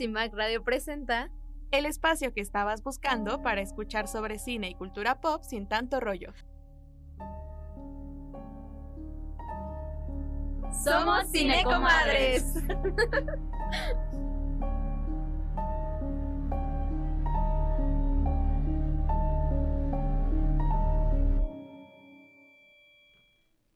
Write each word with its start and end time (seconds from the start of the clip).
CIMAC 0.00 0.32
Radio 0.32 0.64
presenta 0.64 1.30
el 1.72 1.84
espacio 1.84 2.32
que 2.32 2.40
estabas 2.40 2.82
buscando 2.82 3.42
para 3.42 3.60
escuchar 3.60 4.08
sobre 4.08 4.38
cine 4.38 4.70
y 4.70 4.74
cultura 4.74 5.20
pop 5.20 5.42
sin 5.42 5.68
tanto 5.68 6.00
rollo. 6.00 6.32
Somos 10.82 11.30
Cinecomadres. 11.30 12.54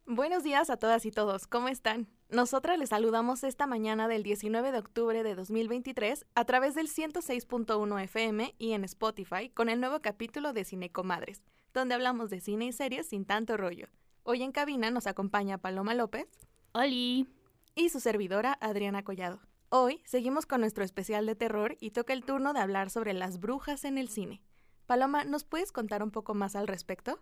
Buenos 0.06 0.43
días 0.43 0.70
a 0.70 0.79
todas 0.79 1.04
y 1.04 1.11
todos, 1.11 1.46
¿cómo 1.46 1.68
están? 1.68 2.13
Nosotras 2.30 2.79
les 2.79 2.88
saludamos 2.88 3.45
esta 3.45 3.66
mañana 3.66 4.09
del 4.09 4.22
19 4.22 4.73
de 4.73 4.79
octubre 4.79 5.23
de 5.23 5.34
2023 5.34 6.27
a 6.34 6.45
través 6.45 6.74
del 6.74 6.88
106.1 6.88 8.02
FM 8.02 8.55
y 8.59 8.73
en 8.73 8.84
Spotify 8.84 9.50
con 9.50 9.69
el 9.69 9.78
nuevo 9.78 10.00
capítulo 10.00 10.52
de 10.52 10.64
Cinecomadres, 10.64 11.42
donde 11.74 11.95
hablamos 11.95 12.30
de 12.30 12.41
cine 12.41 12.66
y 12.66 12.73
series 12.73 13.09
sin 13.09 13.24
tanto 13.24 13.56
rollo. 13.56 13.88
Hoy 14.23 14.42
en 14.42 14.52
cabina 14.52 14.91
nos 14.91 15.06
acompaña 15.06 15.59
Paloma 15.59 15.95
López. 15.95 16.27
¡Holi! 16.73 17.28
Y 17.74 17.91
su 17.91 18.00
servidora 18.00 18.56
Adriana 18.61 19.05
Collado. 19.05 19.41
Hoy 19.69 20.00
seguimos 20.05 20.47
con 20.47 20.61
nuestro 20.61 20.83
especial 20.83 21.27
de 21.27 21.36
terror 21.36 21.77
y 21.78 21.91
toca 21.91 22.14
el 22.14 22.25
turno 22.25 22.52
de 22.52 22.61
hablar 22.61 22.91
sobre 22.91 23.12
las 23.12 23.38
brujas 23.38 23.84
en 23.84 23.98
el 23.98 24.09
cine. 24.09 24.41
Paloma, 24.86 25.25
¿nos 25.25 25.45
puedes 25.45 25.72
contar 25.72 26.02
un 26.02 26.11
poco 26.11 26.34
más 26.34 26.56
al 26.56 26.69
respecto? 26.69 27.20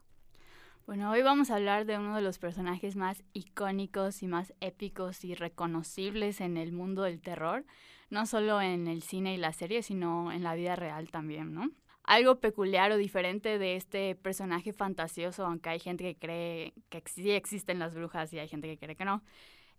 Bueno, 0.84 1.12
hoy 1.12 1.22
vamos 1.22 1.50
a 1.50 1.56
hablar 1.56 1.86
de 1.86 1.96
uno 1.96 2.16
de 2.16 2.22
los 2.22 2.38
personajes 2.38 2.96
más 2.96 3.22
icónicos 3.32 4.20
y 4.24 4.26
más 4.26 4.52
épicos 4.60 5.24
y 5.24 5.36
reconocibles 5.36 6.40
en 6.40 6.56
el 6.56 6.72
mundo 6.72 7.04
del 7.04 7.20
terror, 7.20 7.64
no 8.10 8.26
solo 8.26 8.60
en 8.60 8.88
el 8.88 9.02
cine 9.02 9.32
y 9.32 9.36
la 9.36 9.52
serie, 9.52 9.84
sino 9.84 10.32
en 10.32 10.42
la 10.42 10.56
vida 10.56 10.74
real 10.74 11.08
también, 11.08 11.54
¿no? 11.54 11.70
Algo 12.02 12.40
peculiar 12.40 12.90
o 12.90 12.96
diferente 12.96 13.58
de 13.58 13.76
este 13.76 14.16
personaje 14.16 14.72
fantasioso, 14.72 15.46
aunque 15.46 15.68
hay 15.70 15.78
gente 15.78 16.02
que 16.02 16.16
cree 16.18 16.74
que 16.88 17.00
sí 17.06 17.30
existen 17.30 17.78
las 17.78 17.94
brujas 17.94 18.32
y 18.32 18.40
hay 18.40 18.48
gente 18.48 18.66
que 18.66 18.76
cree 18.76 18.96
que 18.96 19.04
no, 19.04 19.22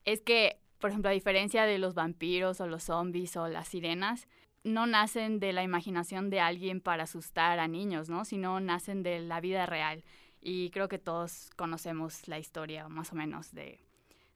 es 0.06 0.22
que, 0.22 0.56
por 0.80 0.92
ejemplo, 0.92 1.10
a 1.10 1.14
diferencia 1.14 1.66
de 1.66 1.80
los 1.80 1.96
vampiros 1.96 2.62
o 2.62 2.68
los 2.68 2.84
zombies 2.84 3.36
o 3.36 3.50
las 3.50 3.68
sirenas, 3.68 4.30
no 4.64 4.88
nacen 4.88 5.42
de 5.42 5.52
la 5.52 5.64
imaginación 5.64 6.30
de 6.30 6.40
alguien 6.40 6.80
para 6.80 7.04
asustar 7.04 7.60
a 7.60 7.68
niños, 7.68 8.08
¿no? 8.08 8.24
Sino 8.24 8.62
nacen 8.62 9.04
de 9.04 9.20
la 9.20 9.42
vida 9.42 9.66
real 9.66 10.06
y 10.44 10.70
creo 10.72 10.90
que 10.90 11.00
todos 11.00 11.50
conocemos 11.56 12.28
la 12.28 12.38
historia 12.38 12.90
más 12.90 13.12
o 13.14 13.16
menos 13.16 13.54
de, 13.54 13.80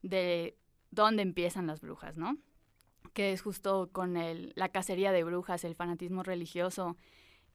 de 0.02 0.55
dónde 0.89 1.22
empiezan 1.22 1.67
las 1.67 1.81
brujas, 1.81 2.17
¿no? 2.17 2.38
Que 3.14 3.33
es 3.33 3.41
justo 3.41 3.89
con 3.91 4.16
el, 4.16 4.53
la 4.55 4.69
cacería 4.69 5.11
de 5.11 5.23
brujas, 5.23 5.64
el 5.66 5.75
fanatismo 5.75 6.23
religioso 6.23 6.95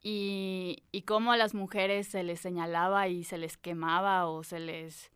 y, 0.03 0.83
y 0.93 1.03
cómo 1.03 1.33
a 1.33 1.37
las 1.37 1.55
mujeres 1.55 2.09
se 2.09 2.23
les 2.23 2.41
señalaba 2.41 3.09
y 3.09 3.25
se 3.25 3.39
les 3.39 3.57
quemaba 3.57 4.27
o 4.27 4.43
se 4.45 4.59
les, 4.61 5.11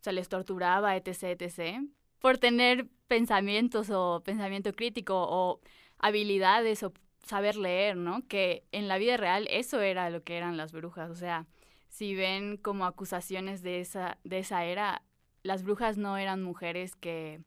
se 0.00 0.12
les 0.12 0.28
torturaba, 0.28 0.96
etc., 0.96 1.40
etc., 1.40 1.82
por 2.20 2.38
tener 2.38 2.88
pensamientos 3.08 3.90
o 3.90 4.22
pensamiento 4.24 4.72
crítico 4.72 5.14
o 5.28 5.60
habilidades 5.98 6.82
o 6.82 6.92
saber 7.26 7.56
leer, 7.56 7.96
¿no? 7.96 8.26
Que 8.26 8.64
en 8.72 8.88
la 8.88 8.96
vida 8.96 9.16
real 9.18 9.46
eso 9.50 9.80
era 9.80 10.08
lo 10.08 10.22
que 10.22 10.36
eran 10.38 10.56
las 10.56 10.72
brujas, 10.72 11.10
o 11.10 11.14
sea, 11.14 11.46
si 11.94 12.16
ven 12.16 12.56
como 12.56 12.86
acusaciones 12.86 13.62
de 13.62 13.78
esa, 13.78 14.18
de 14.24 14.40
esa 14.40 14.64
era, 14.64 15.02
las 15.44 15.62
brujas 15.62 15.96
no 15.96 16.16
eran 16.16 16.42
mujeres 16.42 16.96
que, 16.96 17.40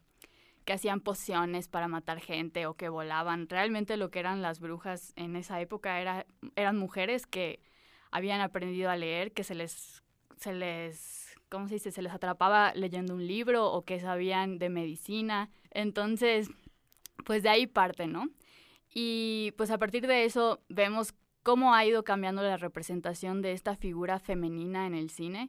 que 0.64 0.72
hacían 0.72 1.00
pociones 1.00 1.68
para 1.68 1.86
matar 1.86 2.18
gente 2.18 2.64
o 2.64 2.72
que 2.72 2.88
volaban. 2.88 3.46
Realmente 3.50 3.98
lo 3.98 4.10
que 4.10 4.20
eran 4.20 4.40
las 4.40 4.58
brujas 4.58 5.12
en 5.16 5.36
esa 5.36 5.60
época 5.60 6.00
era, 6.00 6.24
eran 6.56 6.78
mujeres 6.78 7.26
que 7.26 7.60
habían 8.10 8.40
aprendido 8.40 8.88
a 8.88 8.96
leer, 8.96 9.32
que 9.32 9.44
se 9.44 9.54
les, 9.54 10.02
se 10.38 10.54
les, 10.54 11.36
¿cómo 11.50 11.68
se 11.68 11.74
dice? 11.74 11.90
Se 11.90 12.00
les 12.00 12.14
atrapaba 12.14 12.72
leyendo 12.74 13.14
un 13.14 13.26
libro 13.26 13.70
o 13.70 13.84
que 13.84 14.00
sabían 14.00 14.58
de 14.58 14.70
medicina. 14.70 15.50
Entonces, 15.72 16.48
pues 17.26 17.42
de 17.42 17.50
ahí 17.50 17.66
parte, 17.66 18.06
¿no? 18.06 18.30
Y 18.94 19.52
pues 19.58 19.70
a 19.70 19.76
partir 19.76 20.06
de 20.06 20.24
eso 20.24 20.62
vemos 20.70 21.12
cómo 21.48 21.74
ha 21.74 21.82
ido 21.86 22.04
cambiando 22.04 22.42
la 22.42 22.58
representación 22.58 23.40
de 23.40 23.52
esta 23.52 23.74
figura 23.74 24.18
femenina 24.18 24.86
en 24.86 24.92
el 24.92 25.08
cine. 25.08 25.48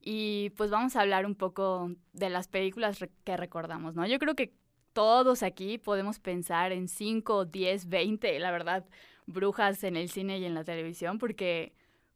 Y 0.00 0.48
pues 0.56 0.70
vamos 0.70 0.96
a 0.96 1.02
hablar 1.02 1.26
un 1.26 1.34
poco 1.34 1.90
de 2.14 2.30
las 2.30 2.48
películas 2.48 3.04
que 3.22 3.36
recordamos, 3.36 3.94
¿no? 3.94 4.06
Yo 4.06 4.18
creo 4.18 4.34
que 4.34 4.54
todos 4.94 5.42
aquí 5.42 5.76
podemos 5.76 6.20
pensar 6.20 6.72
en 6.72 6.88
5, 6.88 7.44
10, 7.44 7.88
20, 7.90 8.38
la 8.38 8.50
verdad, 8.50 8.86
brujas 9.26 9.84
en 9.84 9.96
el 9.96 10.08
cine 10.08 10.38
y 10.38 10.46
en 10.46 10.54
la 10.54 10.64
televisión, 10.64 11.18
porque 11.18 11.74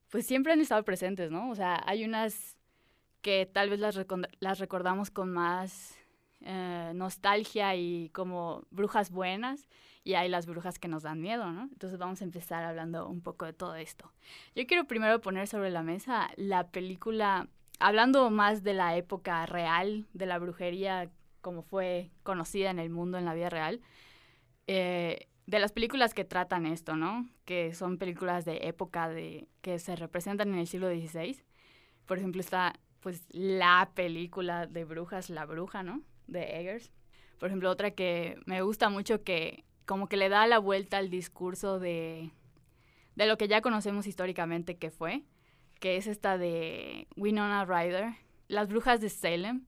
pues 0.09 0.27
siempre 0.27 0.55
han 0.55 0.63
estado 0.63 0.83
presentes, 0.83 1.31
¿no? 1.31 1.51
O 1.51 1.55
sea, 1.55 1.79
hay 1.85 2.07
unas 2.07 2.57
que 3.21 3.45
tal 3.45 3.69
vez 3.69 3.81
las, 3.81 4.01
las 4.39 4.59
recordamos 4.59 5.11
con 5.11 5.31
más 5.31 5.95
eh, 6.43 6.93
nostalgia 6.95 7.75
y 7.77 8.11
como 8.11 8.65
brujas 8.71 9.11
buenas, 9.11 9.69
y 10.03 10.15
hay 10.15 10.29
las 10.29 10.47
brujas 10.47 10.79
que 10.79 10.89
nos 10.89 11.03
dan 11.03 11.21
miedo, 11.21 11.51
¿no? 11.53 11.63
Entonces 11.65 11.99
vamos 11.99 12.21
a 12.23 12.25
empezar 12.25 12.65
hablando 12.65 13.07
un 13.09 13.21
poco 13.21 13.45
de 13.45 13.53
todo 13.53 13.75
esto. 13.75 14.11
Yo 14.55 14.67
quiero 14.67 14.87
primero 14.87 15.21
poner 15.21 15.47
sobre 15.47 15.71
la 15.71 15.83
mesa 15.83 16.31
la 16.37 16.69
película, 16.69 17.49
hablando 17.79 18.31
más 18.31 18.63
de 18.63 18.75
la 18.75 18.97
época 18.97 19.45
real 19.47 20.07
de 20.15 20.27
la 20.27 20.39
brujería 20.39 21.11
como 21.41 21.63
fue 21.63 22.11
conocida 22.23 22.71
en 22.71 22.79
el 22.79 22.91
mundo, 22.91 23.19
en 23.19 23.25
la 23.25 23.35
vida 23.35 23.51
real, 23.51 23.81
eh, 24.67 25.29
de 25.47 25.59
las 25.59 25.73
películas 25.73 26.15
que 26.15 26.25
tratan 26.25 26.67
esto, 26.67 26.97
¿no? 26.97 27.29
Que 27.45 27.75
son 27.75 27.99
películas 27.99 28.45
de 28.45 28.69
época 28.69 29.09
de, 29.09 29.49
que 29.63 29.79
se 29.79 29.97
representan 29.97 30.53
en 30.53 30.61
el 30.61 30.67
siglo 30.67 30.89
XVI. 30.89 31.43
Por 32.07 32.19
ejemplo, 32.19 32.41
está 32.41 32.79
pues 33.01 33.25
la 33.31 33.91
película 33.95 34.67
de 34.67 34.85
brujas, 34.85 35.31
La 35.31 35.47
Bruja, 35.47 35.83
¿no? 35.83 36.03
De 36.31 36.61
Eggers. 36.61 36.91
Por 37.39 37.49
ejemplo, 37.49 37.71
otra 37.71 37.91
que 37.91 38.39
me 38.47 38.63
gusta 38.63 38.89
mucho 38.89 39.23
que 39.23 39.65
como 39.87 40.09
que 40.09 40.17
le 40.17 40.29
da 40.29 40.47
la 40.47 40.59
vuelta 40.59 40.99
al 40.99 41.11
discurso 41.11 41.79
de, 41.81 42.31
de 43.17 43.27
lo 43.27 43.37
que 43.37 43.49
ya 43.49 43.61
conocemos 43.61 44.07
históricamente 44.07 44.77
que 44.77 44.91
fue, 44.91 45.25
que 45.81 45.97
es 45.97 46.07
esta 46.07 46.39
de 46.39 47.09
Winona 47.17 47.65
Ryder, 47.65 48.15
Las 48.47 48.69
Brujas 48.69 49.01
de 49.01 49.09
Salem, 49.09 49.65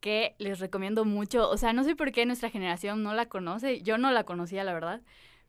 que 0.00 0.36
les 0.38 0.60
recomiendo 0.60 1.04
mucho. 1.04 1.48
O 1.50 1.56
sea, 1.56 1.72
no 1.72 1.82
sé 1.82 1.96
por 1.96 2.12
qué 2.12 2.26
nuestra 2.26 2.50
generación 2.50 3.02
no 3.02 3.14
la 3.14 3.26
conoce, 3.26 3.82
yo 3.82 3.98
no 3.98 4.12
la 4.12 4.24
conocía, 4.24 4.62
la 4.62 4.74
verdad, 4.74 5.02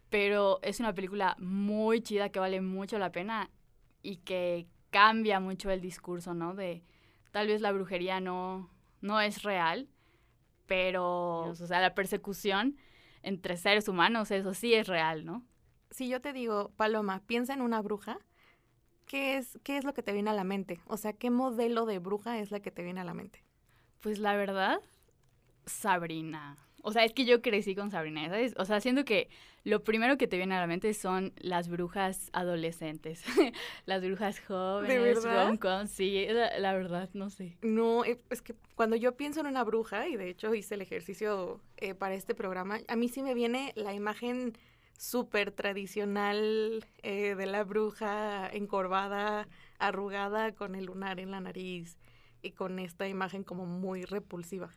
pero 0.10 0.60
es 0.64 0.80
una 0.80 0.94
película 0.94 1.36
muy 1.38 2.02
chida 2.02 2.30
que 2.30 2.40
vale 2.40 2.62
mucho 2.62 2.98
la 2.98 3.12
pena 3.12 3.52
y 4.02 4.18
que 4.18 4.68
cambia 4.90 5.40
mucho 5.40 5.70
el 5.70 5.82
discurso, 5.82 6.34
¿no? 6.34 6.56
De 6.56 6.84
tal 7.32 7.48
vez 7.48 7.62
la 7.62 7.72
brujería 7.72 8.20
no, 8.20 8.70
no 9.02 9.22
es 9.22 9.44
real, 9.44 9.90
pero, 10.68 11.46
o 11.50 11.56
sea, 11.56 11.80
la 11.80 11.96
persecución 11.96 12.78
entre 13.24 13.58
seres 13.58 13.88
humanos, 13.88 14.32
eso 14.32 14.54
sí 14.54 14.74
es 14.74 14.88
real, 14.88 15.26
¿no? 15.26 15.44
Si 15.90 16.08
yo 16.08 16.22
te 16.22 16.34
digo, 16.34 16.72
Paloma, 16.76 17.24
piensa 17.26 17.54
en 17.54 17.62
una 17.62 17.82
bruja, 17.82 18.20
¿qué 19.06 19.38
es, 19.38 19.58
¿qué 19.64 19.78
es 19.78 19.84
lo 19.84 19.94
que 19.94 20.04
te 20.04 20.14
viene 20.14 20.30
a 20.30 20.34
la 20.34 20.44
mente? 20.44 20.80
O 20.86 20.98
sea, 20.98 21.14
¿qué 21.14 21.30
modelo 21.30 21.86
de 21.86 22.00
bruja 22.00 22.40
es 22.40 22.52
la 22.52 22.60
que 22.60 22.72
te 22.72 22.84
viene 22.84 23.02
a 23.02 23.06
la 23.06 23.14
mente? 23.14 23.44
Pues 24.02 24.20
la 24.20 24.36
verdad, 24.36 24.80
Sabrina. 25.66 26.58
O 26.88 26.94
sea, 26.94 27.04
es 27.04 27.12
que 27.12 27.26
yo 27.26 27.42
crecí 27.42 27.76
con 27.76 27.92
Sabrina, 27.92 28.30
¿sabes? 28.30 28.54
O 28.56 28.64
sea, 28.64 28.80
siento 28.80 29.04
que 29.04 29.28
lo 29.66 29.84
primero 29.84 30.18
que 30.18 30.26
te 30.26 30.38
viene 30.38 30.56
a 30.56 30.62
la 30.62 30.68
mente 30.68 30.94
son 30.94 31.34
las 31.36 31.68
brujas 31.68 32.30
adolescentes, 32.32 33.26
las 33.86 34.02
brujas 34.02 34.40
jóvenes, 34.40 35.22
¿De 35.22 35.88
sí, 35.90 36.26
la, 36.30 36.58
la, 36.58 36.74
verdad, 36.74 37.10
no 37.12 37.30
sé. 37.30 37.58
No, 37.62 38.06
eh, 38.06 38.18
es 38.30 38.42
que 38.42 38.56
cuando 38.76 38.96
yo 38.96 39.18
pienso 39.18 39.42
en 39.42 39.48
una 39.48 39.66
bruja, 39.66 40.08
y 40.08 40.16
de 40.16 40.30
hecho 40.30 40.56
hice 40.56 40.76
el 40.76 40.82
ejercicio 40.82 41.60
eh, 41.76 41.94
para 41.94 42.16
este 42.16 42.34
programa, 42.34 42.80
a 42.88 42.96
mí 42.96 43.10
sí 43.10 43.22
me 43.22 43.34
viene 43.34 43.74
la 43.76 43.94
imagen 43.94 44.58
súper 44.98 45.52
tradicional 45.52 46.86
eh, 47.04 47.36
de 47.36 47.46
la 47.48 47.66
bruja 47.66 48.48
encorvada, 48.48 49.50
arrugada, 49.78 50.54
con 50.54 50.74
el 50.74 50.86
lunar 50.86 51.20
en 51.20 51.32
la 51.32 51.42
nariz 51.42 51.98
y 52.42 52.52
con 52.52 52.80
esta 52.80 53.10
imagen 53.10 53.44
como 53.44 53.66
muy 53.66 54.06
repulsiva. 54.06 54.74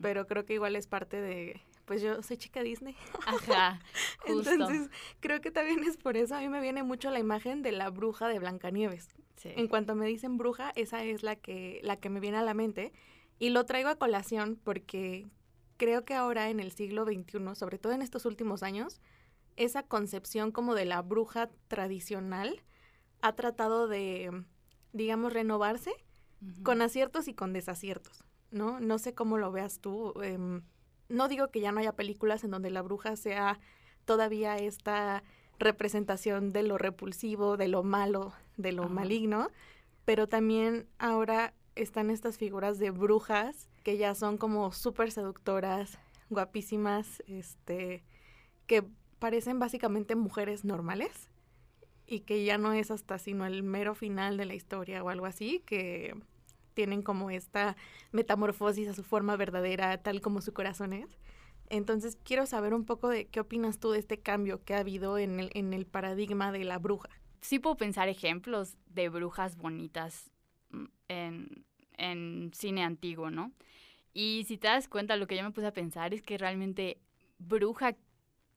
Pero 0.00 0.26
creo 0.26 0.44
que 0.44 0.54
igual 0.54 0.76
es 0.76 0.86
parte 0.86 1.20
de, 1.20 1.60
pues 1.84 2.02
yo 2.02 2.22
soy 2.22 2.36
chica 2.36 2.62
Disney. 2.62 2.96
Ajá. 3.26 3.80
Justo. 4.26 4.50
Entonces, 4.50 4.90
creo 5.20 5.40
que 5.40 5.50
también 5.50 5.84
es 5.84 5.96
por 5.96 6.16
eso 6.16 6.34
a 6.34 6.40
mí 6.40 6.48
me 6.48 6.60
viene 6.60 6.82
mucho 6.82 7.10
la 7.10 7.18
imagen 7.18 7.62
de 7.62 7.72
la 7.72 7.90
bruja 7.90 8.28
de 8.28 8.38
Blancanieves. 8.38 9.08
Sí. 9.36 9.50
En 9.56 9.68
cuanto 9.68 9.94
me 9.94 10.06
dicen 10.06 10.36
bruja, 10.38 10.72
esa 10.76 11.02
es 11.02 11.22
la 11.22 11.36
que 11.36 11.80
la 11.82 11.96
que 11.96 12.10
me 12.10 12.20
viene 12.20 12.36
a 12.36 12.42
la 12.42 12.54
mente 12.54 12.92
y 13.38 13.50
lo 13.50 13.64
traigo 13.64 13.88
a 13.88 13.96
colación 13.96 14.60
porque 14.62 15.26
creo 15.78 16.04
que 16.04 16.14
ahora 16.14 16.50
en 16.50 16.60
el 16.60 16.72
siglo 16.72 17.06
XXI, 17.06 17.54
sobre 17.54 17.78
todo 17.78 17.94
en 17.94 18.02
estos 18.02 18.26
últimos 18.26 18.62
años, 18.62 19.00
esa 19.56 19.82
concepción 19.82 20.52
como 20.52 20.74
de 20.74 20.84
la 20.84 21.00
bruja 21.00 21.48
tradicional 21.68 22.62
ha 23.22 23.34
tratado 23.34 23.88
de, 23.88 24.44
digamos, 24.92 25.32
renovarse 25.32 25.92
con 26.62 26.82
aciertos 26.82 27.28
y 27.28 27.34
con 27.34 27.52
desaciertos. 27.52 28.24
¿No? 28.50 28.80
No 28.80 28.98
sé 28.98 29.14
cómo 29.14 29.38
lo 29.38 29.52
veas 29.52 29.80
tú. 29.80 30.14
Em, 30.22 30.62
no 31.08 31.28
digo 31.28 31.48
que 31.50 31.60
ya 31.60 31.72
no 31.72 31.80
haya 31.80 31.92
películas 31.92 32.44
en 32.44 32.50
donde 32.50 32.70
la 32.70 32.82
bruja 32.82 33.16
sea 33.16 33.58
todavía 34.04 34.56
esta 34.56 35.22
representación 35.58 36.52
de 36.52 36.62
lo 36.62 36.78
repulsivo, 36.78 37.56
de 37.56 37.68
lo 37.68 37.82
malo, 37.82 38.32
de 38.56 38.72
lo 38.72 38.88
maligno, 38.88 39.50
pero 40.04 40.26
también 40.26 40.86
ahora 40.98 41.54
están 41.76 42.10
estas 42.10 42.38
figuras 42.38 42.78
de 42.78 42.90
brujas 42.90 43.68
que 43.82 43.96
ya 43.96 44.14
son 44.14 44.38
como 44.38 44.72
súper 44.72 45.12
seductoras, 45.12 45.98
guapísimas, 46.28 47.22
este, 47.26 48.02
que 48.66 48.84
parecen 49.18 49.58
básicamente 49.58 50.16
mujeres 50.16 50.64
normales 50.64 51.28
y 52.06 52.20
que 52.20 52.44
ya 52.44 52.58
no 52.58 52.72
es 52.72 52.90
hasta 52.90 53.18
sino 53.18 53.46
el 53.46 53.62
mero 53.62 53.94
final 53.94 54.36
de 54.36 54.46
la 54.46 54.54
historia 54.54 55.02
o 55.04 55.08
algo 55.10 55.26
así, 55.26 55.62
que 55.66 56.14
tienen 56.74 57.02
como 57.02 57.30
esta 57.30 57.76
metamorfosis 58.12 58.88
a 58.88 58.94
su 58.94 59.02
forma 59.02 59.36
verdadera, 59.36 60.02
tal 60.02 60.20
como 60.20 60.40
su 60.40 60.52
corazón 60.52 60.92
es. 60.92 61.18
Entonces 61.68 62.18
quiero 62.22 62.46
saber 62.46 62.74
un 62.74 62.84
poco 62.84 63.08
de 63.08 63.28
qué 63.28 63.40
opinas 63.40 63.78
tú 63.78 63.92
de 63.92 64.00
este 64.00 64.18
cambio 64.20 64.64
que 64.64 64.74
ha 64.74 64.78
habido 64.78 65.18
en 65.18 65.38
el, 65.38 65.50
en 65.54 65.72
el 65.72 65.86
paradigma 65.86 66.52
de 66.52 66.64
la 66.64 66.78
bruja. 66.78 67.08
Sí 67.40 67.58
puedo 67.58 67.76
pensar 67.76 68.08
ejemplos 68.08 68.76
de 68.86 69.08
brujas 69.08 69.56
bonitas 69.56 70.30
mm, 70.70 70.84
en, 71.08 71.64
en 71.96 72.50
cine 72.54 72.82
antiguo, 72.82 73.30
¿no? 73.30 73.52
Y 74.12 74.44
si 74.48 74.58
te 74.58 74.66
das 74.66 74.88
cuenta, 74.88 75.16
lo 75.16 75.26
que 75.26 75.36
yo 75.36 75.44
me 75.44 75.52
puse 75.52 75.68
a 75.68 75.72
pensar 75.72 76.12
es 76.12 76.22
que 76.22 76.36
realmente 76.36 76.98
bruja, 77.38 77.96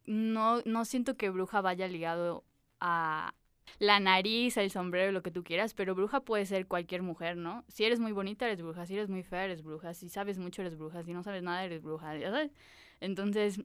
no, 0.05 0.61
no 0.65 0.83
siento 0.83 1.15
que 1.15 1.29
bruja 1.29 1.61
vaya 1.61 1.87
ligado 1.87 2.43
a 2.79 3.35
la 3.79 3.99
nariz, 3.99 4.57
el 4.57 4.71
sombrero, 4.71 5.11
lo 5.11 5.23
que 5.23 5.31
tú 5.31 5.43
quieras, 5.43 5.73
pero 5.73 5.95
bruja 5.95 6.21
puede 6.21 6.45
ser 6.45 6.67
cualquier 6.67 7.01
mujer, 7.01 7.37
¿no? 7.37 7.65
Si 7.67 7.85
eres 7.85 7.99
muy 7.99 8.11
bonita, 8.11 8.45
eres 8.45 8.61
bruja, 8.61 8.85
si 8.85 8.93
eres 8.95 9.09
muy 9.09 9.23
fea, 9.23 9.45
eres 9.45 9.63
bruja, 9.63 9.93
si 9.93 10.09
sabes 10.09 10.37
mucho, 10.39 10.61
eres 10.61 10.77
bruja, 10.77 11.03
si 11.03 11.13
no 11.13 11.23
sabes 11.23 11.43
nada, 11.43 11.63
eres 11.63 11.81
bruja, 11.81 12.19
¿sabes? 12.19 12.51
Entonces, 12.99 13.61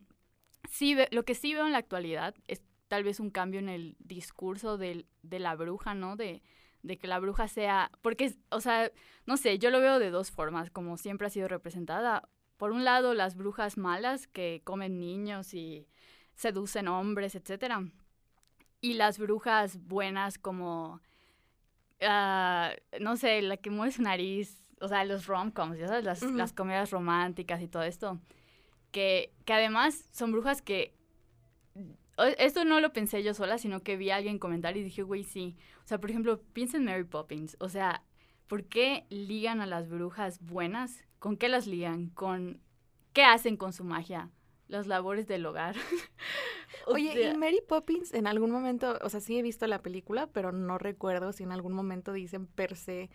sí, 0.68 0.96
lo 1.10 1.24
que 1.24 1.34
sí 1.34 1.54
veo 1.54 1.66
en 1.66 1.72
la 1.72 1.78
actualidad 1.78 2.34
es 2.46 2.62
tal 2.88 3.04
vez 3.04 3.20
un 3.20 3.30
cambio 3.30 3.60
en 3.60 3.68
el 3.68 3.96
discurso 4.00 4.78
de, 4.78 5.06
la 5.22 5.54
bruja, 5.56 5.94
¿no? 5.94 6.16
De, 6.16 6.42
de 6.82 6.98
que 6.98 7.06
la 7.06 7.18
bruja 7.18 7.48
sea, 7.48 7.90
porque, 8.02 8.34
o 8.50 8.60
sea, 8.60 8.90
no 9.26 9.36
sé, 9.36 9.58
yo 9.58 9.70
lo 9.70 9.80
veo 9.80 9.98
de 9.98 10.10
dos 10.10 10.30
formas, 10.30 10.70
como 10.70 10.96
siempre 10.96 11.26
ha 11.26 11.30
sido 11.30 11.48
representada. 11.48 12.28
Por 12.56 12.72
un 12.72 12.84
lado, 12.84 13.14
las 13.14 13.36
brujas 13.36 13.76
malas 13.76 14.26
que 14.26 14.62
comen 14.64 14.98
niños 14.98 15.54
y 15.54 15.86
seducen 16.34 16.88
hombres, 16.88 17.34
etcétera. 17.34 17.84
Y 18.80 18.94
las 18.94 19.18
brujas 19.18 19.78
buenas 19.86 20.38
como, 20.38 21.00
uh, 22.00 23.00
no 23.00 23.16
sé, 23.16 23.42
la 23.42 23.56
que 23.56 23.70
mueve 23.70 23.92
su 23.92 24.02
nariz, 24.02 24.62
o 24.80 24.88
sea, 24.88 25.04
los 25.04 25.26
rom-coms, 25.26 25.78
¿ya 25.78 25.88
sabes? 25.88 26.04
Las, 26.04 26.22
las 26.22 26.52
comedias 26.52 26.90
románticas 26.90 27.60
y 27.60 27.68
todo 27.68 27.82
esto. 27.82 28.20
Que, 28.92 29.32
que 29.44 29.52
además 29.52 30.08
son 30.12 30.32
brujas 30.32 30.62
que 30.62 30.94
esto 32.38 32.64
no 32.64 32.80
lo 32.80 32.92
pensé 32.92 33.22
yo 33.22 33.34
sola, 33.34 33.58
sino 33.58 33.82
que 33.82 33.96
vi 33.96 34.10
a 34.10 34.16
alguien 34.16 34.38
comentar 34.38 34.76
y 34.76 34.82
dije, 34.82 35.02
güey, 35.02 35.24
sí. 35.24 35.56
O 35.84 35.86
sea, 35.86 35.98
por 35.98 36.10
ejemplo, 36.10 36.40
piensa 36.52 36.76
en 36.76 36.84
Mary 36.84 37.04
Poppins. 37.04 37.56
O 37.60 37.68
sea, 37.68 38.02
¿por 38.48 38.64
qué 38.64 39.06
ligan 39.08 39.60
a 39.60 39.66
las 39.66 39.88
brujas 39.88 40.40
buenas? 40.40 41.04
¿Con 41.18 41.36
qué 41.36 41.48
las 41.48 41.66
ligan? 41.66 42.08
¿Con 42.10 42.60
qué 43.12 43.22
hacen 43.22 43.56
con 43.56 43.72
su 43.72 43.84
magia? 43.84 44.30
Las 44.68 44.86
labores 44.86 45.26
del 45.26 45.44
hogar. 45.46 45.74
Oye, 46.86 47.30
¿y 47.30 47.36
Mary 47.36 47.60
Poppins 47.66 48.14
en 48.14 48.26
algún 48.26 48.50
momento, 48.50 48.98
o 49.02 49.08
sea, 49.08 49.20
sí 49.20 49.38
he 49.38 49.42
visto 49.42 49.66
la 49.66 49.82
película, 49.82 50.28
pero 50.28 50.52
no 50.52 50.78
recuerdo 50.78 51.32
si 51.32 51.42
en 51.42 51.52
algún 51.52 51.72
momento 51.72 52.12
dicen 52.12 52.46
per 52.46 52.76
se 52.76 53.10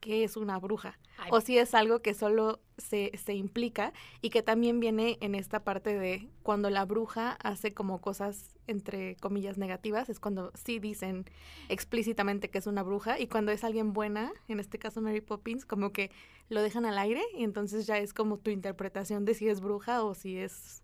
qué 0.00 0.24
es 0.24 0.36
una 0.36 0.58
bruja 0.58 0.98
o 1.30 1.40
si 1.40 1.58
es 1.58 1.74
algo 1.74 2.00
que 2.00 2.14
solo 2.14 2.60
se, 2.76 3.10
se, 3.22 3.34
implica 3.34 3.92
y 4.22 4.30
que 4.30 4.42
también 4.42 4.80
viene 4.80 5.18
en 5.20 5.34
esta 5.34 5.64
parte 5.64 5.98
de 5.98 6.28
cuando 6.42 6.70
la 6.70 6.84
bruja 6.84 7.32
hace 7.42 7.74
como 7.74 8.00
cosas 8.00 8.54
entre 8.66 9.16
comillas 9.16 9.58
negativas, 9.58 10.08
es 10.08 10.20
cuando 10.20 10.52
sí 10.54 10.78
dicen 10.78 11.24
explícitamente 11.68 12.50
que 12.50 12.58
es 12.58 12.66
una 12.66 12.82
bruja 12.82 13.18
y 13.18 13.26
cuando 13.26 13.50
es 13.50 13.64
alguien 13.64 13.92
buena, 13.92 14.32
en 14.46 14.60
este 14.60 14.78
caso 14.78 15.00
Mary 15.00 15.20
Poppins, 15.20 15.64
como 15.64 15.92
que 15.92 16.10
lo 16.48 16.62
dejan 16.62 16.86
al 16.86 16.98
aire 16.98 17.22
y 17.36 17.44
entonces 17.44 17.86
ya 17.86 17.98
es 17.98 18.14
como 18.14 18.38
tu 18.38 18.50
interpretación 18.50 19.24
de 19.24 19.34
si 19.34 19.48
es 19.48 19.60
bruja 19.60 20.04
o 20.04 20.14
si 20.14 20.38
es 20.38 20.82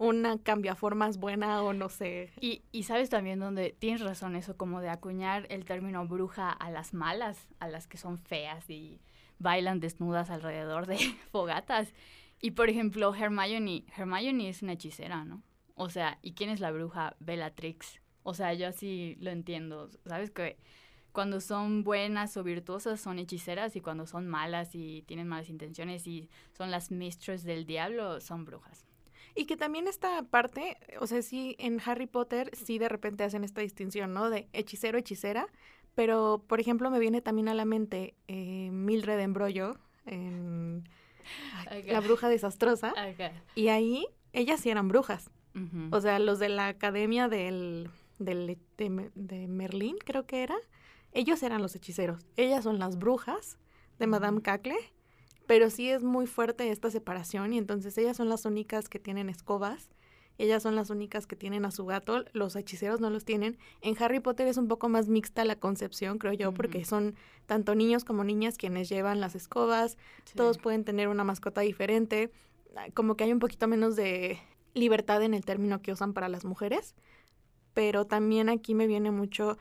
una 0.00 0.38
cambiaformas 0.38 1.18
buena 1.18 1.62
o 1.62 1.74
no 1.74 1.90
sé. 1.90 2.32
Y, 2.40 2.62
y 2.72 2.84
sabes 2.84 3.10
también 3.10 3.38
donde 3.38 3.76
tienes 3.78 4.00
razón 4.00 4.34
eso, 4.34 4.56
como 4.56 4.80
de 4.80 4.88
acuñar 4.88 5.46
el 5.50 5.66
término 5.66 6.06
bruja 6.08 6.50
a 6.50 6.70
las 6.70 6.94
malas, 6.94 7.48
a 7.58 7.68
las 7.68 7.86
que 7.86 7.98
son 7.98 8.16
feas 8.16 8.70
y 8.70 8.98
bailan 9.38 9.78
desnudas 9.78 10.30
alrededor 10.30 10.86
de 10.86 10.96
fogatas. 11.32 11.92
Y 12.40 12.52
por 12.52 12.70
ejemplo, 12.70 13.14
Hermione, 13.14 13.84
Hermione 13.94 14.48
es 14.48 14.62
una 14.62 14.72
hechicera, 14.72 15.26
¿no? 15.26 15.42
O 15.74 15.90
sea, 15.90 16.18
¿y 16.22 16.32
quién 16.32 16.48
es 16.48 16.60
la 16.60 16.70
bruja? 16.70 17.14
Bellatrix. 17.20 18.00
O 18.22 18.32
sea, 18.32 18.54
yo 18.54 18.68
así 18.68 19.18
lo 19.20 19.30
entiendo. 19.30 19.90
¿Sabes 20.06 20.30
que 20.30 20.56
cuando 21.12 21.42
son 21.42 21.84
buenas 21.84 22.38
o 22.38 22.42
virtuosas 22.42 23.02
son 23.02 23.18
hechiceras 23.18 23.76
y 23.76 23.82
cuando 23.82 24.06
son 24.06 24.26
malas 24.26 24.74
y 24.74 25.02
tienen 25.02 25.28
malas 25.28 25.50
intenciones 25.50 26.06
y 26.06 26.30
son 26.52 26.70
las 26.70 26.90
mistress 26.90 27.44
del 27.44 27.66
diablo 27.66 28.22
son 28.22 28.46
brujas? 28.46 28.89
Y 29.34 29.46
que 29.46 29.56
también 29.56 29.88
esta 29.88 30.22
parte, 30.22 30.76
o 31.00 31.06
sea, 31.06 31.22
sí, 31.22 31.56
en 31.58 31.80
Harry 31.84 32.06
Potter 32.06 32.50
sí 32.54 32.78
de 32.78 32.88
repente 32.88 33.24
hacen 33.24 33.44
esta 33.44 33.60
distinción, 33.60 34.12
¿no? 34.12 34.30
De 34.30 34.48
hechicero, 34.52 34.98
hechicera. 34.98 35.48
Pero, 35.94 36.44
por 36.46 36.60
ejemplo, 36.60 36.90
me 36.90 36.98
viene 36.98 37.20
también 37.20 37.48
a 37.48 37.54
la 37.54 37.64
mente 37.64 38.14
eh, 38.28 38.70
Mildred 38.70 39.20
Embrollo 39.20 39.76
en 40.06 40.88
La 41.86 42.00
Bruja 42.00 42.28
Desastrosa. 42.28 42.92
Y 43.54 43.68
ahí 43.68 44.06
ellas 44.32 44.60
sí 44.60 44.70
eran 44.70 44.88
brujas. 44.88 45.30
O 45.90 46.00
sea, 46.00 46.20
los 46.20 46.38
de 46.38 46.48
la 46.48 46.68
academia 46.68 47.28
del, 47.28 47.90
del 48.18 48.56
de, 48.76 49.10
de, 49.14 49.48
Merlín, 49.48 49.96
creo 49.98 50.24
que 50.24 50.44
era, 50.44 50.56
ellos 51.12 51.42
eran 51.42 51.60
los 51.60 51.74
hechiceros. 51.74 52.24
Ellas 52.36 52.62
son 52.62 52.78
las 52.78 52.98
brujas 52.98 53.58
de 53.98 54.06
Madame 54.06 54.42
Cacle 54.42 54.78
pero 55.50 55.68
sí 55.68 55.90
es 55.90 56.04
muy 56.04 56.28
fuerte 56.28 56.70
esta 56.70 56.92
separación 56.92 57.52
y 57.52 57.58
entonces 57.58 57.98
ellas 57.98 58.16
son 58.16 58.28
las 58.28 58.44
únicas 58.44 58.88
que 58.88 59.00
tienen 59.00 59.28
escobas, 59.28 59.90
ellas 60.38 60.62
son 60.62 60.76
las 60.76 60.90
únicas 60.90 61.26
que 61.26 61.34
tienen 61.34 61.64
a 61.64 61.72
su 61.72 61.84
gato, 61.86 62.24
los 62.32 62.54
hechiceros 62.54 63.00
no 63.00 63.10
los 63.10 63.24
tienen. 63.24 63.58
En 63.80 64.00
Harry 64.00 64.20
Potter 64.20 64.46
es 64.46 64.58
un 64.58 64.68
poco 64.68 64.88
más 64.88 65.08
mixta 65.08 65.44
la 65.44 65.56
concepción, 65.56 66.18
creo 66.18 66.34
yo, 66.34 66.54
porque 66.54 66.84
son 66.84 67.16
tanto 67.46 67.74
niños 67.74 68.04
como 68.04 68.22
niñas 68.22 68.58
quienes 68.58 68.88
llevan 68.88 69.18
las 69.18 69.34
escobas, 69.34 69.98
todos 70.36 70.58
pueden 70.58 70.84
tener 70.84 71.08
una 71.08 71.24
mascota 71.24 71.62
diferente, 71.62 72.30
ah, 72.76 72.86
como 72.94 73.16
que 73.16 73.24
hay 73.24 73.32
un 73.32 73.40
poquito 73.40 73.66
menos 73.66 73.96
de 73.96 74.38
libertad 74.74 75.20
en 75.20 75.34
el 75.34 75.44
término 75.44 75.82
que 75.82 75.90
usan 75.90 76.12
para 76.12 76.28
las 76.28 76.44
mujeres, 76.44 76.94
pero 77.74 78.06
también 78.06 78.50
aquí 78.50 78.76
me 78.76 78.86
viene 78.86 79.10
mucho 79.10 79.58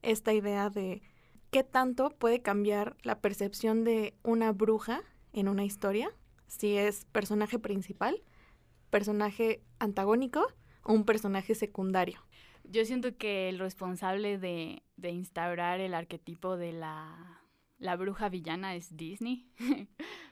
esta 0.00 0.32
idea 0.32 0.70
de 0.70 1.02
qué 1.50 1.64
tanto 1.64 2.10
puede 2.10 2.40
cambiar 2.40 2.96
la 3.02 3.18
percepción 3.18 3.82
de 3.82 4.14
una 4.22 4.52
bruja 4.52 5.02
en 5.34 5.48
una 5.48 5.64
historia, 5.64 6.10
si 6.46 6.76
es 6.76 7.04
personaje 7.06 7.58
principal, 7.58 8.22
personaje 8.90 9.62
antagónico 9.78 10.46
o 10.84 10.92
un 10.92 11.04
personaje 11.04 11.54
secundario. 11.54 12.24
Yo 12.64 12.84
siento 12.84 13.16
que 13.16 13.48
el 13.50 13.58
responsable 13.58 14.38
de, 14.38 14.82
de 14.96 15.10
instaurar 15.10 15.80
el 15.80 15.92
arquetipo 15.92 16.56
de 16.56 16.72
la, 16.72 17.42
la 17.78 17.96
bruja 17.96 18.28
villana 18.28 18.74
es 18.74 18.96
Disney, 18.96 19.46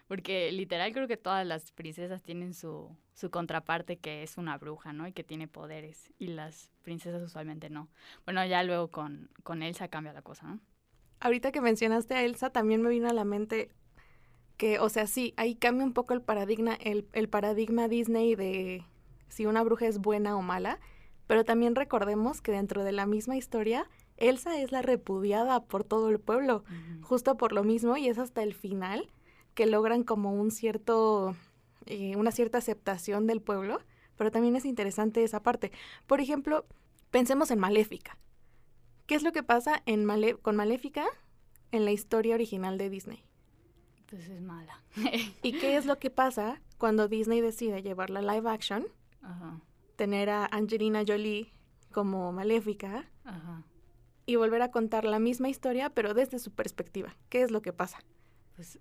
porque 0.09 0.51
literal 0.53 0.93
creo 0.93 1.09
que 1.09 1.17
todas 1.17 1.47
las 1.47 1.73
princesas 1.73 2.23
tienen 2.23 2.55
su, 2.55 2.97
su 3.13 3.31
contraparte 3.31 3.99
que 3.99 4.23
es 4.23 4.39
una 4.39 4.57
bruja, 4.57 4.93
¿no? 4.93 5.07
Y 5.07 5.13
que 5.13 5.25
tiene 5.25 5.49
poderes, 5.49 6.13
y 6.19 6.29
las 6.29 6.71
princesas 6.83 7.23
usualmente 7.23 7.69
no. 7.69 7.91
Bueno, 8.25 8.45
ya 8.47 8.63
luego 8.63 8.89
con, 8.89 9.31
con 9.43 9.63
Elsa 9.63 9.89
cambia 9.89 10.13
la 10.13 10.23
cosa, 10.23 10.47
¿no? 10.47 10.61
Ahorita 11.21 11.53
que 11.53 11.61
mencionaste 11.61 12.15
a 12.15 12.25
Elsa, 12.25 12.51
también 12.51 12.83
me 12.83 12.91
vino 12.91 13.09
a 13.09 13.13
la 13.13 13.25
mente 13.25 13.71
que, 14.63 14.79
o 14.79 14.89
sea, 14.89 15.09
sí, 15.09 15.35
ahí 15.37 15.57
cambia 15.57 15.85
un 15.85 15.93
poco 15.93 16.15
el 16.15 16.23
paradigma, 16.23 16.75
el, 16.75 17.09
el 17.15 17.29
paradigma 17.29 17.89
Disney 17.89 18.37
de 18.37 18.85
si 19.27 19.45
una 19.45 19.65
bruja 19.65 19.89
es 19.89 19.99
buena 19.99 20.37
o 20.37 20.43
mala, 20.43 20.79
pero 21.27 21.43
también 21.43 21.75
recordemos 21.75 22.41
que 22.41 22.53
dentro 22.53 22.85
de 22.85 22.93
la 22.93 23.05
misma 23.05 23.37
historia, 23.37 23.91
Elsa 24.19 24.61
es 24.61 24.71
la 24.71 24.81
repudiada 24.81 25.65
por 25.65 25.83
todo 25.83 26.11
el 26.11 26.21
pueblo, 26.21 26.63
justo 27.01 27.37
por 27.37 27.51
lo 27.53 27.65
mismo, 27.65 27.97
y 27.97 28.07
es 28.07 28.19
hasta 28.19 28.45
el 28.45 28.55
final 28.55 29.11
que 29.55 29.67
logran 29.67 30.05
como 30.05 30.33
un 30.33 30.53
cierto, 30.53 31.35
eh, 31.87 32.15
una 32.15 32.31
cierta 32.31 32.59
aceptación 32.59 33.27
del 33.27 33.43
pueblo, 33.43 33.81
pero 34.17 34.31
también 34.31 34.55
es 34.55 34.65
interesante 34.65 35.25
esa 35.25 35.43
parte. 35.43 35.73
Por 36.07 36.21
ejemplo, 36.21 36.67
pensemos 37.11 37.51
en 37.51 37.59
Maléfica. 37.59 38.17
¿Qué 39.07 39.17
es 39.17 39.25
lo 39.25 39.33
que 39.33 39.43
pasa 39.43 39.83
en 39.87 40.07
con 40.41 40.55
Maléfica 40.55 41.05
en 41.73 41.85
la 41.85 41.91
historia 41.91 42.37
original 42.37 42.79
de 42.79 42.91
Disney? 42.91 43.25
Pues 44.13 44.29
es 44.29 44.43
mala. 44.43 44.79
¿Y 45.43 45.53
qué 45.53 45.77
es 45.77 45.87
lo 45.87 45.99
que 45.99 46.11
pasa 46.11 46.61
cuando 46.77 47.09
Disney 47.09 47.41
decide 47.41 47.83
llevarla 47.83 48.19
a 48.19 48.35
live 48.35 48.51
action? 48.51 48.87
Tener 49.97 50.29
a 50.29 50.45
Angelina 50.45 51.03
Jolie 51.07 51.51
como 51.93 52.31
maléfica 52.31 53.09
y 54.27 54.37
volver 54.37 54.61
a 54.61 54.71
contar 54.71 55.05
la 55.05 55.19
misma 55.19 55.49
historia, 55.49 55.89
pero 55.89 56.13
desde 56.13 56.39
su 56.39 56.51
perspectiva. 56.51 57.17
¿Qué 57.31 57.41
es 57.41 57.51
lo 57.51 57.63
que 57.63 57.73
pasa? 57.73 58.01
Pues 58.55 58.79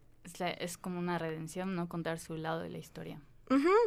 es, 0.59 0.77
como 0.77 1.00
una 1.00 1.17
redención, 1.17 1.77
¿no? 1.77 1.88
Contar 1.88 2.19
su 2.19 2.35
lado 2.35 2.59
de 2.59 2.69
la 2.69 2.79
historia. 2.79 3.21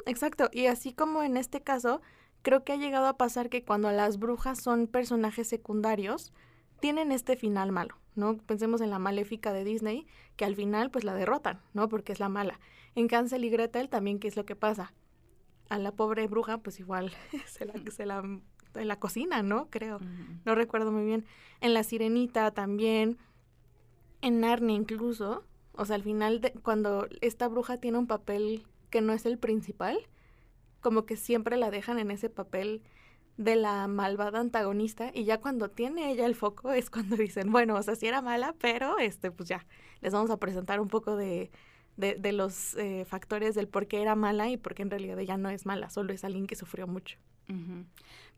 exacto. 0.06 0.48
Y 0.50 0.64
así 0.64 0.94
como 0.94 1.22
en 1.22 1.36
este 1.36 1.62
caso, 1.62 2.00
creo 2.40 2.64
que 2.64 2.72
ha 2.72 2.76
llegado 2.76 3.06
a 3.06 3.18
pasar 3.18 3.50
que 3.50 3.66
cuando 3.66 3.90
las 3.90 4.18
brujas 4.18 4.62
son 4.62 4.86
personajes 4.86 5.46
secundarios, 5.46 6.32
tienen 6.80 7.12
este 7.12 7.36
final 7.36 7.70
malo, 7.70 7.96
¿no? 8.14 8.38
Pensemos 8.38 8.80
en 8.80 8.88
la 8.88 8.98
maléfica 8.98 9.52
de 9.52 9.64
Disney, 9.64 10.06
que 10.36 10.44
al 10.44 10.56
final 10.56 10.90
pues 10.90 11.04
la 11.04 11.14
derrotan, 11.14 11.60
¿no? 11.72 11.88
Porque 11.88 12.12
es 12.12 12.20
la 12.20 12.28
mala. 12.28 12.60
En 12.94 13.08
Cancel 13.08 13.44
y 13.44 13.50
Gretel 13.50 13.88
también, 13.88 14.18
¿qué 14.18 14.28
es 14.28 14.36
lo 14.36 14.44
que 14.44 14.56
pasa? 14.56 14.92
A 15.68 15.78
la 15.78 15.92
pobre 15.92 16.26
bruja 16.26 16.58
pues 16.58 16.80
igual 16.80 17.12
se 17.46 17.64
la, 17.64 17.74
se 17.90 18.06
la 18.06 18.22
en 18.74 18.88
la 18.88 18.98
cocina, 18.98 19.42
¿no? 19.42 19.68
Creo. 19.70 20.00
No 20.44 20.54
recuerdo 20.54 20.92
muy 20.92 21.04
bien. 21.04 21.24
En 21.60 21.74
La 21.74 21.82
Sirenita 21.82 22.50
también. 22.50 23.18
En 24.20 24.40
Narnia 24.40 24.76
incluso. 24.76 25.44
O 25.72 25.84
sea, 25.84 25.96
al 25.96 26.02
final, 26.02 26.40
de, 26.40 26.52
cuando 26.52 27.08
esta 27.20 27.48
bruja 27.48 27.78
tiene 27.78 27.98
un 27.98 28.06
papel 28.06 28.66
que 28.90 29.00
no 29.00 29.12
es 29.12 29.26
el 29.26 29.38
principal, 29.38 29.98
como 30.80 31.04
que 31.04 31.16
siempre 31.16 31.56
la 31.56 31.70
dejan 31.70 31.98
en 31.98 32.10
ese 32.10 32.30
papel 32.30 32.82
de 33.36 33.56
la 33.56 33.88
malvada 33.88 34.40
antagonista 34.40 35.10
y 35.12 35.24
ya 35.24 35.40
cuando 35.40 35.68
tiene 35.68 36.10
ella 36.12 36.26
el 36.26 36.34
foco 36.34 36.72
es 36.72 36.90
cuando 36.90 37.16
dicen, 37.16 37.50
bueno, 37.50 37.74
o 37.74 37.82
sea, 37.82 37.96
sí 37.96 38.06
era 38.06 38.22
mala, 38.22 38.54
pero 38.60 38.98
este, 38.98 39.30
pues 39.30 39.48
ya, 39.48 39.66
les 40.00 40.12
vamos 40.12 40.30
a 40.30 40.38
presentar 40.38 40.80
un 40.80 40.88
poco 40.88 41.16
de, 41.16 41.50
de, 41.96 42.32
los 42.32 42.74
eh, 42.76 43.04
factores 43.04 43.54
del 43.54 43.68
por 43.68 43.86
qué 43.86 44.02
era 44.02 44.14
mala 44.14 44.48
y 44.48 44.56
por 44.56 44.74
qué 44.74 44.82
en 44.82 44.90
realidad 44.90 45.18
ella 45.18 45.36
no 45.36 45.50
es 45.50 45.66
mala, 45.66 45.90
solo 45.90 46.12
es 46.12 46.24
alguien 46.24 46.46
que 46.46 46.56
sufrió 46.56 46.86
mucho. 46.86 47.18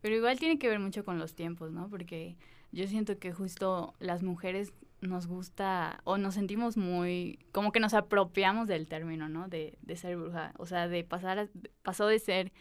Pero 0.01 0.15
igual 0.15 0.37
tiene 0.37 0.59
que 0.59 0.67
ver 0.67 0.79
mucho 0.79 1.05
con 1.05 1.17
los 1.17 1.33
tiempos, 1.33 1.71
¿no? 1.71 1.89
Porque 1.89 2.35
yo 2.71 2.87
siento 2.87 3.17
que 3.19 3.31
justo 3.31 3.93
las 3.99 4.21
mujeres 4.21 4.73
nos 4.99 5.27
gusta 5.27 6.01
o 6.03 6.17
nos 6.17 6.33
sentimos 6.33 6.75
muy, 6.75 7.39
como 7.51 7.71
que 7.71 7.79
nos 7.79 7.93
apropiamos 7.93 8.67
del 8.67 8.87
término, 8.87 9.29
¿no? 9.29 9.47
De, 9.47 9.77
de 9.81 9.95
ser 9.95 10.17
bruja. 10.17 10.53
O 10.57 10.65
sea, 10.65 10.87
de 10.87 11.03
pasar, 11.03 11.49
pasó 11.83 12.07
de 12.07 12.19
ser 12.19 12.51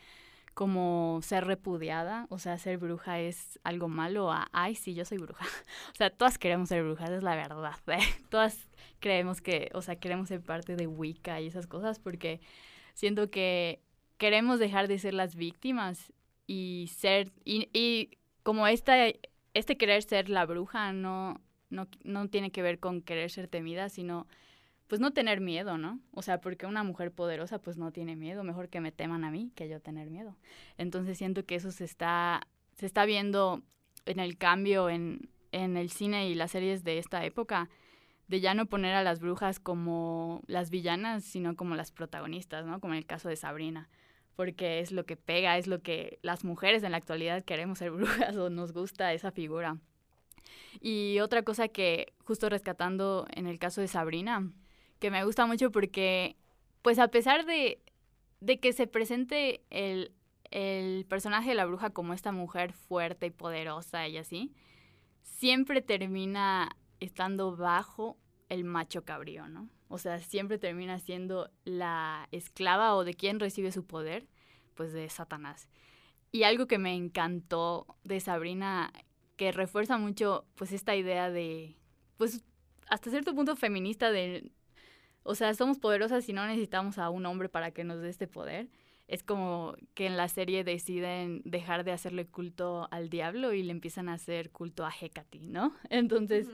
como 0.57 1.21
ser 1.21 1.45
repudiada, 1.45 2.27
o 2.31 2.39
sea, 2.39 2.57
ser 2.57 2.79
bruja 2.79 3.21
es 3.21 3.61
algo 3.63 3.89
malo 3.89 4.33
a, 4.33 4.49
ay, 4.53 4.75
sí, 4.75 4.95
yo 4.95 5.05
soy 5.05 5.19
bruja. 5.19 5.45
O 5.93 5.95
sea, 5.95 6.09
todas 6.09 6.39
queremos 6.39 6.71
ser 6.71 6.83
brujas, 6.83 7.11
es 7.11 7.23
la 7.23 7.37
verdad. 7.37 7.77
¿eh? 7.89 7.99
Todas 8.31 8.67
creemos 8.99 9.43
que, 9.43 9.69
o 9.75 9.83
sea, 9.83 9.97
queremos 9.97 10.29
ser 10.29 10.41
parte 10.41 10.75
de 10.75 10.87
Wicca 10.87 11.43
y 11.43 11.49
esas 11.49 11.67
cosas 11.67 11.99
porque 11.99 12.41
siento 12.95 13.31
que 13.31 13.83
queremos 14.17 14.59
dejar 14.59 14.89
de 14.89 14.99
ser 14.99 15.13
las 15.13 15.37
víctimas 15.37 16.11
y 16.47 16.89
ser, 16.91 17.33
y, 17.45 17.69
y 17.75 18.17
como 18.43 18.67
esta, 18.67 18.97
este 19.53 19.77
querer 19.77 20.05
ser 20.05 20.31
la 20.31 20.47
bruja 20.47 20.91
no, 20.95 21.39
no, 21.69 21.87
no 22.03 22.31
tiene 22.31 22.51
que 22.51 22.63
ver 22.63 22.79
con 22.79 23.03
querer 23.03 23.31
ser 23.31 23.47
temida, 23.47 23.91
sino 23.91 24.27
pues 24.87 25.01
no 25.01 25.13
tener 25.13 25.41
miedo, 25.41 25.79
¿no? 25.79 26.01
O 26.13 26.23
sea, 26.23 26.41
porque 26.41 26.67
una 26.67 26.83
mujer 26.83 27.13
poderosa 27.13 27.59
pues 27.59 27.77
no 27.77 27.93
tiene 27.93 28.17
miedo, 28.17 28.45
mejor 28.45 28.69
que 28.69 28.81
me 28.81 28.93
teman 28.93 29.25
a 29.25 29.31
mí 29.31 29.53
que 29.55 29.69
yo 29.69 29.81
tener 29.81 30.11
miedo. 30.11 30.37
Entonces 30.79 31.19
siento 31.19 31.45
que 31.45 31.57
eso 31.57 31.71
se 31.71 31.85
está, 31.85 32.47
se 32.77 32.87
está 32.87 33.05
viendo 33.05 33.63
en 34.05 34.21
el 34.21 34.39
cambio 34.39 34.89
en, 34.89 35.29
en 35.53 35.77
el 35.77 35.91
cine 35.91 36.29
y 36.29 36.35
las 36.35 36.53
series 36.53 36.85
de 36.85 36.99
esta 36.99 37.25
época, 37.25 37.69
de 38.29 38.41
ya 38.41 38.55
no 38.55 38.67
poner 38.67 38.95
a 38.95 39.05
las 39.05 39.21
brujas 39.21 39.61
como 39.61 40.43
las 40.47 40.71
villanas, 40.71 41.25
sino 41.25 41.55
como 41.57 41.77
las 41.77 41.93
protagonistas, 41.93 42.67
¿no? 42.67 42.81
Como 42.81 42.95
en 42.95 42.99
el 42.99 43.07
caso 43.07 43.29
de 43.29 43.37
Sabrina 43.37 43.89
porque 44.37 44.81
es 44.81 44.93
lo 44.93 45.07
que 45.07 45.17
pega, 45.17 45.57
es 45.57 45.67
lo 45.67 45.81
que 45.81 46.19
las 46.23 46.45
mujeres 46.45 46.83
en 46.83 46.93
la 46.93 46.99
actualidad 46.99 47.43
queremos 47.43 47.79
ser 47.79 47.91
brujas 47.93 48.37
o 48.37 48.51
nos 48.51 48.73
gusta 48.73 49.13
esa 49.13 49.33
figura. 49.33 49.79
Y 50.81 51.19
otra 51.21 51.43
cosa 51.43 51.69
que 51.69 52.13
justo 52.25 52.49
rescatando 52.49 53.27
en 53.35 53.47
el 53.47 53.59
caso 53.59 53.81
de 53.81 53.89
Sabrina, 53.89 54.53
que 54.99 55.11
me 55.11 55.25
gusta 55.25 55.47
mucho 55.47 55.71
porque, 55.71 56.37
pues 56.83 56.99
a 56.99 57.09
pesar 57.09 57.45
de, 57.45 57.81
de 58.41 58.59
que 58.61 58.73
se 58.73 58.87
presente 58.87 59.63
el, 59.71 60.13
el 60.51 61.05
personaje 61.07 61.51
de 61.51 61.55
la 61.55 61.67
bruja 61.67 61.91
como 61.91 62.13
esta 62.13 62.33
mujer 62.33 62.73
fuerte 62.73 63.27
y 63.27 63.31
poderosa 63.31 64.09
y 64.09 64.17
así, 64.17 64.53
siempre 65.23 65.83
termina 65.83 66.77
estando 67.01 67.57
bajo 67.57 68.17
el 68.49 68.65
macho 68.65 69.05
cabrío, 69.05 69.49
¿no? 69.49 69.69
O 69.89 69.99
sea, 69.99 70.19
siempre 70.19 70.59
termina 70.59 70.99
siendo 70.99 71.51
la 71.65 72.29
esclava 72.33 72.95
o 72.95 73.05
de 73.05 73.15
quien 73.15 73.39
recibe 73.39 73.71
su 73.71 73.87
poder, 73.87 74.27
pues 74.75 74.93
de 74.93 75.09
Satanás. 75.09 75.69
Y 76.33 76.43
algo 76.43 76.67
que 76.67 76.79
me 76.79 76.95
encantó 76.95 77.87
de 78.03 78.21
Sabrina, 78.21 78.93
que 79.37 79.53
refuerza 79.53 79.99
mucho 79.99 80.45
pues 80.55 80.73
esta 80.73 80.97
idea 80.97 81.31
de, 81.31 81.77
pues 82.17 82.43
hasta 82.89 83.11
cierto 83.11 83.35
punto 83.35 83.57
feminista 83.57 84.11
de, 84.11 84.51
o 85.27 85.35
sea, 85.35 85.53
somos 85.55 85.79
poderosas 85.79 86.29
y 86.29 86.33
no 86.33 86.47
necesitamos 86.47 86.99
a 86.99 87.11
un 87.11 87.27
hombre 87.27 87.49
para 87.49 87.73
que 87.73 87.83
nos 87.83 88.01
dé 88.01 88.09
este 88.09 88.29
poder. 88.29 88.69
Es 89.09 89.23
como 89.23 89.75
que 89.95 90.07
en 90.07 90.17
la 90.17 90.29
serie 90.29 90.63
deciden 90.65 91.43
dejar 91.45 91.85
de 91.85 91.93
hacerle 91.93 92.27
culto 92.27 92.89
al 92.91 93.09
diablo 93.09 93.53
y 93.53 93.63
le 93.63 93.73
empiezan 93.73 94.09
a 94.09 94.15
hacer 94.15 94.51
culto 94.51 94.87
a 94.87 94.91
Hecate, 94.91 95.41
¿no? 95.41 95.75
Entonces, 95.91 96.49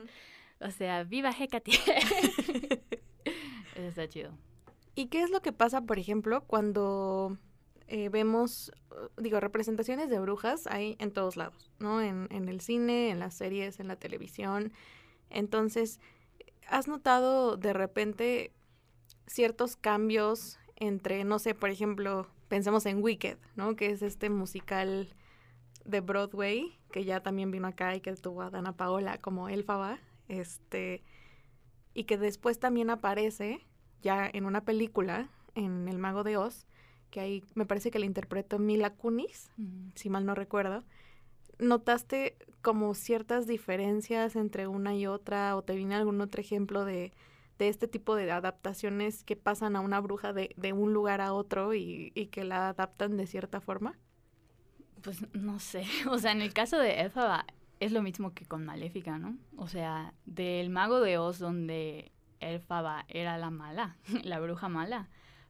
o 0.59 0.71
sea, 0.71 1.03
viva 1.03 1.31
Hecate. 1.31 1.71
Eso 3.75 3.87
está 3.87 4.07
chido. 4.07 4.31
¿Y 4.95 5.07
qué 5.07 5.21
es 5.21 5.29
lo 5.29 5.41
que 5.41 5.51
pasa, 5.51 5.81
por 5.81 5.99
ejemplo, 5.99 6.43
cuando 6.45 7.37
eh, 7.87 8.09
vemos, 8.09 8.71
digo, 9.17 9.39
representaciones 9.39 10.09
de 10.09 10.19
brujas 10.19 10.65
hay 10.67 10.95
en 10.99 11.11
todos 11.11 11.37
lados, 11.37 11.71
¿no? 11.79 12.01
En, 12.01 12.27
en 12.31 12.49
el 12.49 12.59
cine, 12.59 13.09
en 13.09 13.19
las 13.19 13.35
series, 13.35 13.79
en 13.79 13.87
la 13.87 13.97
televisión. 13.97 14.73
Entonces, 15.29 15.99
¿has 16.67 16.87
notado 16.87 17.57
de 17.57 17.73
repente 17.73 18.51
ciertos 19.27 19.75
cambios 19.75 20.59
entre, 20.75 21.23
no 21.23 21.39
sé, 21.39 21.55
por 21.55 21.69
ejemplo, 21.69 22.27
pensemos 22.47 22.85
en 22.85 23.01
Wicked, 23.01 23.37
¿no? 23.55 23.75
Que 23.75 23.91
es 23.91 24.01
este 24.01 24.29
musical 24.29 25.13
de 25.85 26.01
Broadway, 26.01 26.77
que 26.91 27.05
ya 27.05 27.21
también 27.21 27.51
vino 27.51 27.67
acá 27.67 27.95
y 27.95 28.01
que 28.01 28.13
tuvo 28.15 28.41
a 28.41 28.49
Dana 28.49 28.75
Paola 28.75 29.17
como 29.19 29.49
Elfaba, 29.49 29.99
este, 30.27 31.03
y 31.93 32.05
que 32.05 32.17
después 32.17 32.59
también 32.59 32.89
aparece 32.89 33.61
ya 34.01 34.29
en 34.31 34.45
una 34.45 34.65
película, 34.65 35.29
en 35.55 35.87
El 35.87 35.97
Mago 35.97 36.23
de 36.23 36.37
Oz, 36.37 36.65
que 37.09 37.19
ahí 37.19 37.43
me 37.53 37.65
parece 37.65 37.91
que 37.91 37.99
la 37.99 38.05
interpretó 38.05 38.59
Mila 38.59 38.91
Kunis, 38.91 39.51
si 39.95 40.09
mal 40.09 40.25
no 40.25 40.35
recuerdo. 40.35 40.83
¿Notaste 41.59 42.35
como 42.61 42.95
ciertas 42.95 43.45
diferencias 43.45 44.35
entre 44.35 44.67
una 44.67 44.95
y 44.95 45.05
otra 45.05 45.55
o 45.55 45.61
te 45.61 45.75
viene 45.75 45.95
algún 45.95 46.21
otro 46.21 46.41
ejemplo 46.41 46.85
de, 46.85 47.13
de 47.59 47.69
este 47.69 47.87
tipo 47.87 48.15
de 48.15 48.31
adaptaciones 48.31 49.23
que 49.23 49.35
pasan 49.35 49.75
a 49.75 49.81
una 49.81 49.99
bruja 49.99 50.33
de, 50.33 50.53
de 50.57 50.73
un 50.73 50.93
lugar 50.93 51.21
a 51.21 51.33
otro 51.33 51.73
y, 51.73 52.11
y, 52.15 52.27
que 52.27 52.43
la 52.43 52.69
adaptan 52.69 53.17
de 53.17 53.27
cierta 53.27 53.61
forma? 53.61 53.97
Pues 55.01 55.25
no 55.33 55.59
sé, 55.59 55.85
o 56.09 56.17
sea, 56.17 56.31
en 56.31 56.41
el 56.41 56.53
caso 56.53 56.77
de 56.77 57.01
Elfaba 57.01 57.45
es 57.79 57.91
lo 57.91 58.01
mismo 58.01 58.33
que 58.33 58.45
con 58.45 58.65
Maléfica, 58.65 59.17
¿no? 59.17 59.37
O 59.57 59.67
sea, 59.67 60.13
del 60.25 60.69
mago 60.69 61.01
de 61.01 61.17
Oz 61.17 61.39
donde 61.39 62.11
Elfaba 62.39 63.05
era 63.07 63.37
la 63.37 63.49
mala, 63.49 63.97
la 64.23 64.39
bruja 64.39 64.69
mala, 64.69 65.09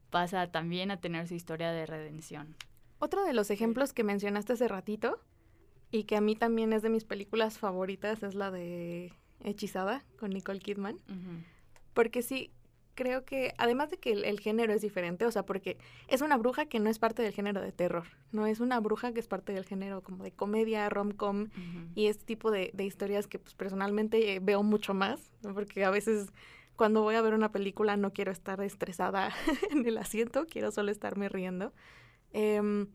pasa 0.10 0.48
también 0.51 0.91
a 0.91 0.98
tener 0.98 1.27
su 1.27 1.36
historia 1.36 1.72
de 1.72 1.86
redención. 1.86 2.55
Otro 3.00 3.25
de 3.25 3.33
los 3.33 3.51
ejemplos 3.51 3.93
que 3.93 4.03
mencionaste 4.03 4.53
hace 4.53 4.67
ratito 4.67 5.19
y 5.91 6.05
que 6.05 6.15
a 6.15 6.22
mí 6.22 6.36
también 6.36 6.74
es 6.74 6.81
de 6.81 6.89
mis 6.89 7.03
películas 7.03 7.57
favoritas 7.57 8.24
es 8.24 8.33
la 8.33 8.50
de 8.50 9.13
Hechizada 9.43 10.03
con 10.17 10.31
Nicole 10.31 10.60
Kidman. 10.60 10.98
Porque 11.93 12.21
sí, 12.21 12.51
creo 12.95 13.25
que 13.25 13.53
además 13.57 13.89
de 13.89 13.97
que 13.97 14.12
el, 14.12 14.39
género 14.39 14.73
es 14.73 14.81
diferente, 14.81 15.25
o 15.25 15.31
sea, 15.31 15.45
porque 15.45 15.77
es 16.07 16.21
una 16.21 16.38
bruja 16.38 16.65
que 16.65 16.79
no 16.79 16.89
es 16.89 17.00
parte 17.00 17.21
del 17.21 17.33
género 17.33 17.62
de 17.62 17.71
terror, 17.71 18.05
no 18.31 18.45
es 18.45 18.59
una 18.59 18.79
bruja 18.79 19.13
que 19.13 19.19
es 19.19 19.27
parte 19.27 19.53
del 19.53 19.65
género 19.65 20.01
como 20.01 20.23
de 20.23 20.31
comedia, 20.31 20.89
rom-com 20.89 21.50
y 21.95 22.07
este 22.07 22.25
tipo 22.25 22.51
de, 22.51 22.71
historias 22.79 23.27
que 23.27 23.39
pues 23.39 23.55
personalmente 23.55 24.39
veo 24.41 24.63
mucho 24.63 24.93
más, 24.93 25.31
porque 25.53 25.83
a 25.85 25.89
veces 25.89 26.31
cuando 26.75 27.01
voy 27.01 27.15
a 27.15 27.21
ver 27.21 27.33
una 27.33 27.51
película 27.51 27.97
no 27.97 28.13
quiero 28.13 28.31
estar 28.31 28.62
estresada 28.62 29.31
en 29.71 29.85
el 29.85 29.97
asiento, 29.97 30.45
quiero 30.47 30.71
solo 30.71 30.91
estarme 30.91 31.29
riendo. 31.29 31.73
Em, 32.31 32.88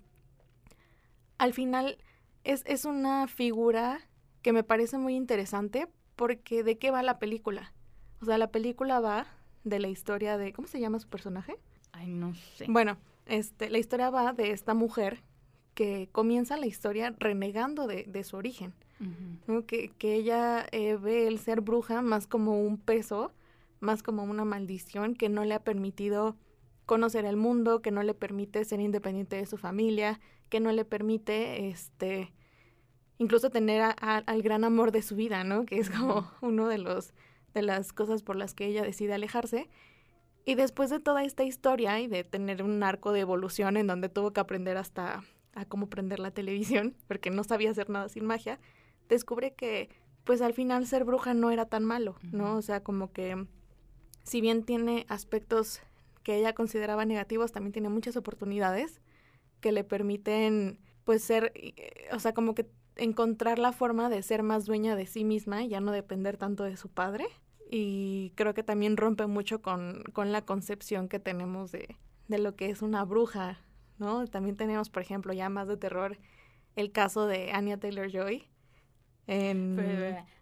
al 1.38 1.54
final 1.54 1.98
es, 2.44 2.62
es 2.66 2.84
una 2.84 3.28
figura 3.28 4.00
que 4.42 4.52
me 4.52 4.64
parece 4.64 4.98
muy 4.98 5.14
interesante 5.14 5.88
porque 6.16 6.64
¿de 6.64 6.78
qué 6.78 6.90
va 6.90 7.02
la 7.02 7.18
película? 7.18 7.72
O 8.20 8.24
sea, 8.24 8.38
la 8.38 8.50
película 8.50 9.00
va 9.00 9.26
de 9.64 9.78
la 9.78 9.88
historia 9.88 10.38
de, 10.38 10.52
¿cómo 10.52 10.68
se 10.68 10.80
llama 10.80 10.98
su 10.98 11.08
personaje? 11.08 11.56
Ay, 11.92 12.08
no 12.08 12.34
sé. 12.34 12.66
Bueno, 12.68 12.98
este, 13.26 13.70
la 13.70 13.78
historia 13.78 14.10
va 14.10 14.32
de 14.32 14.50
esta 14.50 14.74
mujer 14.74 15.22
que 15.74 16.08
comienza 16.10 16.56
la 16.56 16.66
historia 16.66 17.14
renegando 17.18 17.86
de, 17.86 18.04
de 18.04 18.24
su 18.24 18.36
origen. 18.36 18.74
que, 19.68 19.92
que, 19.96 20.14
ella 20.14 20.66
eh, 20.72 20.96
ve 20.96 21.28
el 21.28 21.38
ser 21.38 21.60
bruja 21.60 22.02
más 22.02 22.26
como 22.26 22.60
un 22.60 22.78
peso, 22.78 23.32
más 23.78 24.02
como 24.02 24.24
una 24.24 24.44
maldición 24.44 25.14
que 25.14 25.28
no 25.28 25.44
le 25.44 25.54
ha 25.54 25.62
permitido 25.62 26.36
conocer 26.84 27.24
el 27.26 27.36
mundo, 27.36 27.80
que 27.80 27.92
no 27.92 28.02
le 28.02 28.14
permite 28.14 28.64
ser 28.64 28.80
independiente 28.80 29.36
de 29.36 29.46
su 29.46 29.56
familia, 29.56 30.18
que 30.48 30.58
no 30.58 30.72
le 30.72 30.84
permite, 30.84 31.68
este, 31.68 32.32
incluso 33.18 33.50
tener 33.50 33.94
al 34.00 34.42
gran 34.42 34.64
amor 34.64 34.90
de 34.90 35.02
su 35.02 35.14
vida, 35.14 35.44
¿no? 35.44 35.64
Que 35.64 35.78
es 35.78 35.90
como 35.90 36.28
uno 36.40 36.66
de 36.66 36.78
los 36.78 37.12
de 37.54 37.62
las 37.62 37.92
cosas 37.92 38.22
por 38.22 38.36
las 38.36 38.54
que 38.54 38.66
ella 38.66 38.82
decide 38.82 39.14
alejarse. 39.14 39.68
Y 40.44 40.54
después 40.54 40.90
de 40.90 41.00
toda 41.00 41.24
esta 41.24 41.44
historia 41.44 42.00
y 42.00 42.06
de 42.06 42.24
tener 42.24 42.62
un 42.62 42.82
arco 42.82 43.12
de 43.12 43.20
evolución 43.20 43.76
en 43.76 43.86
donde 43.86 44.08
tuvo 44.08 44.32
que 44.32 44.40
aprender 44.40 44.76
hasta 44.76 45.22
a 45.54 45.64
cómo 45.64 45.88
prender 45.88 46.20
la 46.20 46.30
televisión, 46.30 46.94
porque 47.08 47.30
no 47.30 47.44
sabía 47.44 47.70
hacer 47.70 47.90
nada 47.90 48.08
sin 48.08 48.24
magia, 48.24 48.58
descubre 49.08 49.54
que 49.54 49.90
pues 50.24 50.42
al 50.42 50.52
final 50.52 50.86
ser 50.86 51.04
bruja 51.04 51.34
no 51.34 51.50
era 51.50 51.66
tan 51.66 51.84
malo, 51.84 52.16
¿no? 52.32 52.56
O 52.56 52.62
sea, 52.62 52.82
como 52.82 53.12
que 53.12 53.46
si 54.24 54.42
bien 54.42 54.62
tiene 54.62 55.06
aspectos 55.08 55.80
que 56.22 56.36
ella 56.36 56.52
consideraba 56.54 57.06
negativos, 57.06 57.50
también 57.50 57.72
tiene 57.72 57.88
muchas 57.88 58.16
oportunidades 58.16 59.00
que 59.60 59.72
le 59.72 59.84
permiten 59.84 60.78
pues 61.04 61.22
ser, 61.22 61.52
eh, 61.54 62.08
o 62.12 62.18
sea, 62.18 62.34
como 62.34 62.54
que 62.54 62.66
encontrar 62.98 63.58
la 63.58 63.72
forma 63.72 64.10
de 64.10 64.22
ser 64.22 64.42
más 64.42 64.66
dueña 64.66 64.96
de 64.96 65.06
sí 65.06 65.24
misma 65.24 65.62
y 65.62 65.68
ya 65.68 65.80
no 65.80 65.92
depender 65.92 66.36
tanto 66.36 66.64
de 66.64 66.76
su 66.76 66.88
padre. 66.90 67.26
Y 67.70 68.32
creo 68.34 68.54
que 68.54 68.62
también 68.62 68.96
rompe 68.96 69.26
mucho 69.26 69.62
con, 69.62 70.02
con 70.12 70.32
la 70.32 70.42
concepción 70.42 71.08
que 71.08 71.18
tenemos 71.18 71.72
de, 71.72 71.96
de 72.28 72.38
lo 72.38 72.56
que 72.56 72.70
es 72.70 72.82
una 72.82 73.04
bruja, 73.04 73.58
¿no? 73.98 74.26
También 74.26 74.56
tenemos, 74.56 74.90
por 74.90 75.02
ejemplo, 75.02 75.32
ya 75.32 75.48
más 75.48 75.68
de 75.68 75.76
terror, 75.76 76.18
el 76.76 76.92
caso 76.92 77.26
de 77.26 77.52
Anya 77.52 77.78
Taylor-Joy. 77.78 78.48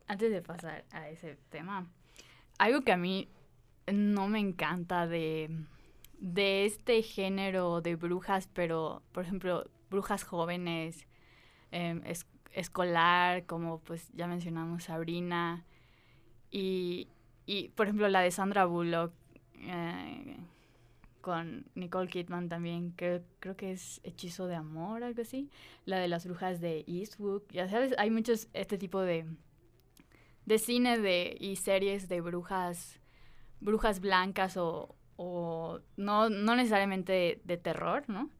antes 0.06 0.30
de 0.30 0.42
pasar 0.42 0.84
a 0.92 1.08
ese 1.08 1.36
tema, 1.50 1.90
algo 2.58 2.82
que 2.82 2.92
a 2.92 2.96
mí 2.96 3.28
no 3.92 4.28
me 4.28 4.38
encanta 4.38 5.06
de, 5.06 5.50
de 6.18 6.64
este 6.64 7.02
género 7.02 7.80
de 7.80 7.96
brujas, 7.96 8.48
pero, 8.52 9.02
por 9.12 9.25
ejemplo, 9.25 9.68
brujas 9.90 10.22
jóvenes, 10.22 11.06
eh, 11.72 12.00
escolar, 12.56 13.44
como 13.46 13.78
pues 13.80 14.10
ya 14.14 14.26
mencionamos 14.26 14.84
Sabrina, 14.84 15.64
y, 16.50 17.08
y 17.44 17.68
por 17.68 17.86
ejemplo 17.86 18.08
la 18.08 18.20
de 18.22 18.30
Sandra 18.30 18.64
Bullock 18.64 19.12
eh, 19.60 20.36
con 21.20 21.66
Nicole 21.75 22.08
Kidman 22.08 22.48
también, 22.48 22.92
que 22.92 23.22
creo 23.40 23.56
que 23.56 23.72
es 23.72 24.00
Hechizo 24.04 24.46
de 24.46 24.54
Amor, 24.54 25.04
algo 25.04 25.22
así, 25.22 25.50
la 25.84 25.98
de 25.98 26.08
las 26.08 26.25
brujas 26.26 26.60
de 26.60 26.84
Eastwood, 26.86 27.42
ya 27.50 27.68
sabes, 27.68 27.94
hay 27.98 28.10
muchos, 28.10 28.48
este 28.54 28.78
tipo 28.78 29.00
de, 29.00 29.26
de 30.46 30.58
cine 30.58 30.98
de, 30.98 31.36
y 31.38 31.56
series 31.56 32.08
de 32.08 32.20
brujas, 32.20 33.00
brujas 33.60 34.00
blancas 34.00 34.56
o, 34.56 34.94
o 35.16 35.80
no, 35.96 36.30
no 36.30 36.56
necesariamente 36.56 37.40
de 37.44 37.56
terror, 37.56 38.04
¿no? 38.08 38.30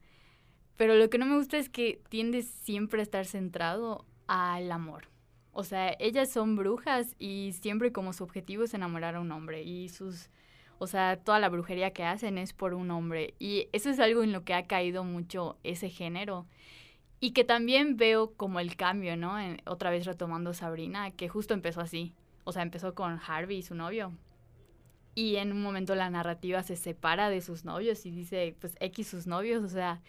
Pero 0.77 0.95
lo 0.95 1.09
que 1.09 1.17
no 1.17 1.25
me 1.25 1.35
gusta 1.35 1.57
es 1.57 1.69
que 1.69 1.99
tiende 2.09 2.43
siempre 2.43 3.01
a 3.01 3.03
estar 3.03 3.25
centrado 3.25 4.05
al 4.27 4.71
amor. 4.71 5.09
O 5.51 5.63
sea, 5.63 5.95
ellas 5.99 6.31
son 6.31 6.55
brujas 6.55 7.15
y 7.17 7.53
siempre 7.59 7.91
como 7.91 8.13
su 8.13 8.23
objetivo 8.23 8.63
es 8.63 8.75
enamorar 8.75 9.15
a 9.15 9.19
un 9.19 9.31
hombre 9.31 9.63
y 9.63 9.89
sus, 9.89 10.29
o 10.77 10.85
sea, 10.85 11.17
toda 11.17 11.39
la 11.39 11.49
brujería 11.49 11.91
que 11.91 12.03
hacen 12.03 12.37
es 12.37 12.53
por 12.53 12.75
un 12.75 12.91
hombre 12.91 13.33
y 13.39 13.67
eso 13.73 13.89
es 13.89 13.99
algo 13.99 14.21
en 14.21 14.31
lo 14.31 14.43
que 14.43 14.53
ha 14.53 14.67
caído 14.67 15.03
mucho 15.03 15.57
ese 15.63 15.89
género 15.89 16.45
y 17.19 17.31
que 17.31 17.43
también 17.43 17.97
veo 17.97 18.33
como 18.33 18.59
el 18.59 18.75
cambio, 18.75 19.17
¿no? 19.17 19.35
otra 19.65 19.89
vez 19.89 20.05
retomando 20.05 20.53
Sabrina, 20.53 21.09
que 21.09 21.27
justo 21.27 21.55
empezó 21.55 21.81
así, 21.81 22.13
o 22.43 22.51
sea, 22.51 22.61
empezó 22.61 22.93
con 22.93 23.19
Harvey, 23.25 23.63
su 23.63 23.73
novio. 23.73 24.13
Y 25.15 25.37
en 25.37 25.51
un 25.51 25.63
momento 25.63 25.95
la 25.95 26.11
narrativa 26.11 26.61
se 26.61 26.75
separa 26.75 27.31
de 27.31 27.41
sus 27.41 27.65
novios 27.65 28.05
y 28.05 28.11
dice, 28.11 28.55
pues 28.61 28.77
X 28.79 29.07
sus 29.07 29.25
novios, 29.25 29.63
o 29.63 29.69
sea, 29.69 30.03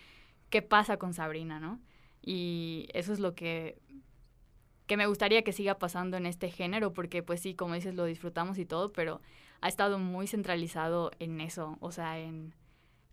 qué 0.50 0.62
pasa 0.62 0.97
con 0.99 1.14
Sabrina, 1.14 1.61
¿no? 1.61 1.81
Y 2.23 2.88
eso 2.93 3.12
es 3.12 3.21
lo 3.21 3.35
que, 3.35 3.78
que 4.87 4.97
me 4.97 5.07
gustaría 5.07 5.43
que 5.43 5.52
siga 5.52 5.78
pasando 5.78 6.17
en 6.17 6.26
este 6.26 6.50
género, 6.50 6.93
porque 6.93 7.23
pues 7.23 7.40
sí, 7.40 7.55
como 7.55 7.75
dices, 7.75 7.95
lo 7.95 8.05
disfrutamos 8.05 8.59
y 8.59 8.64
todo, 8.64 8.93
pero 8.93 9.21
ha 9.61 9.69
estado 9.69 9.99
muy 9.99 10.26
centralizado 10.26 11.11
en 11.19 11.40
eso, 11.40 11.78
o 11.81 11.90
sea, 11.93 12.19
en, 12.19 12.55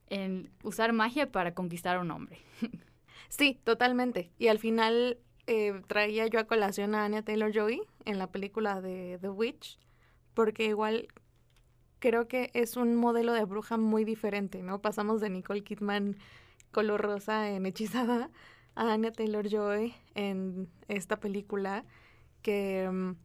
en 0.09 0.51
usar 0.63 0.93
magia 0.93 1.31
para 1.31 1.53
conquistar 1.53 1.97
a 1.97 2.01
un 2.01 2.11
hombre. 2.11 2.39
Sí, 3.27 3.59
totalmente. 3.63 4.31
Y 4.37 4.47
al 4.47 4.59
final 4.59 5.17
eh, 5.47 5.81
traía 5.87 6.27
yo 6.27 6.39
a 6.39 6.45
colación 6.45 6.95
a 6.95 7.05
Anya 7.05 7.23
Taylor 7.23 7.51
Joy 7.51 7.81
en 8.05 8.19
la 8.19 8.27
película 8.27 8.81
de 8.81 9.17
The 9.19 9.29
Witch, 9.29 9.79
porque 10.33 10.65
igual 10.65 11.07
creo 11.99 12.27
que 12.27 12.51
es 12.53 12.77
un 12.77 12.95
modelo 12.95 13.33
de 13.33 13.45
bruja 13.45 13.77
muy 13.77 14.05
diferente, 14.05 14.61
¿no? 14.61 14.79
Pasamos 14.79 15.21
de 15.21 15.29
Nicole 15.29 15.63
Kidman 15.63 16.17
color 16.71 17.01
rosa 17.01 17.49
en 17.49 17.65
Hechizada 17.65 18.29
a 18.75 18.91
Anya 18.91 19.11
Taylor 19.11 19.47
Joy 19.47 19.93
en 20.13 20.69
esta 20.87 21.17
película 21.17 21.85
que, 22.41 22.89
mm, 22.91 23.15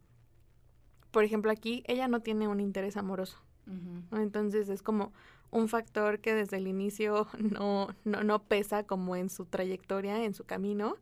por 1.11 1.23
ejemplo, 1.23 1.51
aquí 1.51 1.83
ella 1.87 2.07
no 2.07 2.21
tiene 2.21 2.47
un 2.47 2.59
interés 2.59 2.97
amoroso. 2.97 3.37
Entonces 4.11 4.67
es 4.67 4.81
como 4.81 5.13
un 5.49 5.69
factor 5.69 6.19
que 6.19 6.33
desde 6.33 6.57
el 6.57 6.67
inicio 6.67 7.27
no, 7.39 7.89
no, 8.03 8.23
no 8.23 8.43
pesa 8.43 8.83
como 8.83 9.15
en 9.15 9.29
su 9.29 9.45
trayectoria, 9.45 10.23
en 10.23 10.33
su 10.33 10.45
camino, 10.45 10.95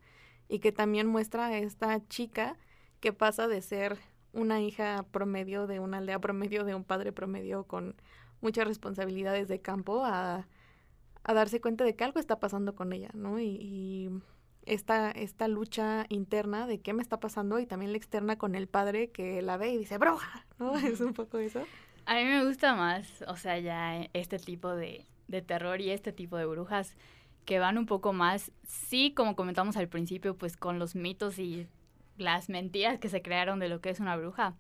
y 0.50 0.60
que 0.60 0.72
también 0.72 1.08
muestra 1.08 1.48
a 1.48 1.58
esta 1.58 2.06
chica 2.08 2.58
que 3.00 3.14
pasa 3.14 3.48
de 3.48 3.62
ser 3.62 3.98
una 4.34 4.62
hija 4.62 5.06
promedio 5.12 5.68
de 5.68 5.80
una 5.80 5.98
aldea 5.98 6.20
promedio, 6.20 6.66
de 6.66 6.76
un 6.76 6.84
padre 6.84 7.12
promedio 7.12 7.64
con 7.64 7.96
muchas 8.42 8.68
responsabilidades 8.68 9.48
de 9.48 9.62
campo, 9.62 10.04
a 10.06 10.48
a 11.24 11.34
darse 11.34 11.62
cuenta 11.62 11.84
de 11.84 11.96
que 11.96 12.04
algo 12.04 12.20
está 12.20 12.40
pasando 12.40 12.76
con 12.76 12.94
ella, 12.94 13.10
¿no? 13.14 13.40
Y, 13.40 14.10
esta, 14.66 15.10
esta 15.10 15.48
lucha 15.48 16.06
interna 16.10 16.68
de 16.68 16.80
qué 16.80 16.94
me 16.94 17.02
está 17.02 17.20
pasando 17.20 17.58
y 17.60 17.66
también 17.66 17.92
la 17.92 17.98
externa 17.98 18.38
con 18.38 18.54
el 18.54 18.68
padre 18.68 19.10
que 19.10 19.42
la 19.42 19.58
ve 19.58 19.72
y 19.72 19.78
dice, 19.78 19.98
bruja, 19.98 20.46
¿no? 20.60 20.74
Es 20.78 21.02
un 21.02 21.14
poco 21.14 21.40
eso. 21.40 21.64
A 22.06 22.16
mí 22.16 22.26
me 22.26 22.46
gusta 22.46 22.76
más, 22.76 23.24
o 23.28 23.36
sea, 23.36 23.58
ya 23.58 24.08
este 24.14 24.38
tipo 24.38 24.76
de, 24.76 25.08
de 25.28 25.42
terror 25.42 25.82
y 25.82 25.90
este 25.90 26.12
tipo 26.12 26.38
de 26.38 26.46
brujas 26.46 26.96
que 27.46 27.58
van 27.58 27.80
un 27.80 27.88
poco 27.88 28.14
más, 28.14 28.52
sí, 28.68 29.12
como 29.16 29.36
comentamos 29.36 29.76
al 29.78 29.88
principio, 29.88 30.38
pues 30.38 30.56
con 30.56 30.78
los 30.78 30.96
mitos 30.96 31.40
y 31.40 31.68
las 32.18 32.50
mentiras 32.50 33.00
que 33.00 33.10
se 33.10 33.22
crearon 33.24 33.60
de 33.60 33.70
lo 33.70 33.82
que 33.82 33.90
es 33.90 34.00
una 34.00 34.16
bruja. 34.16 34.56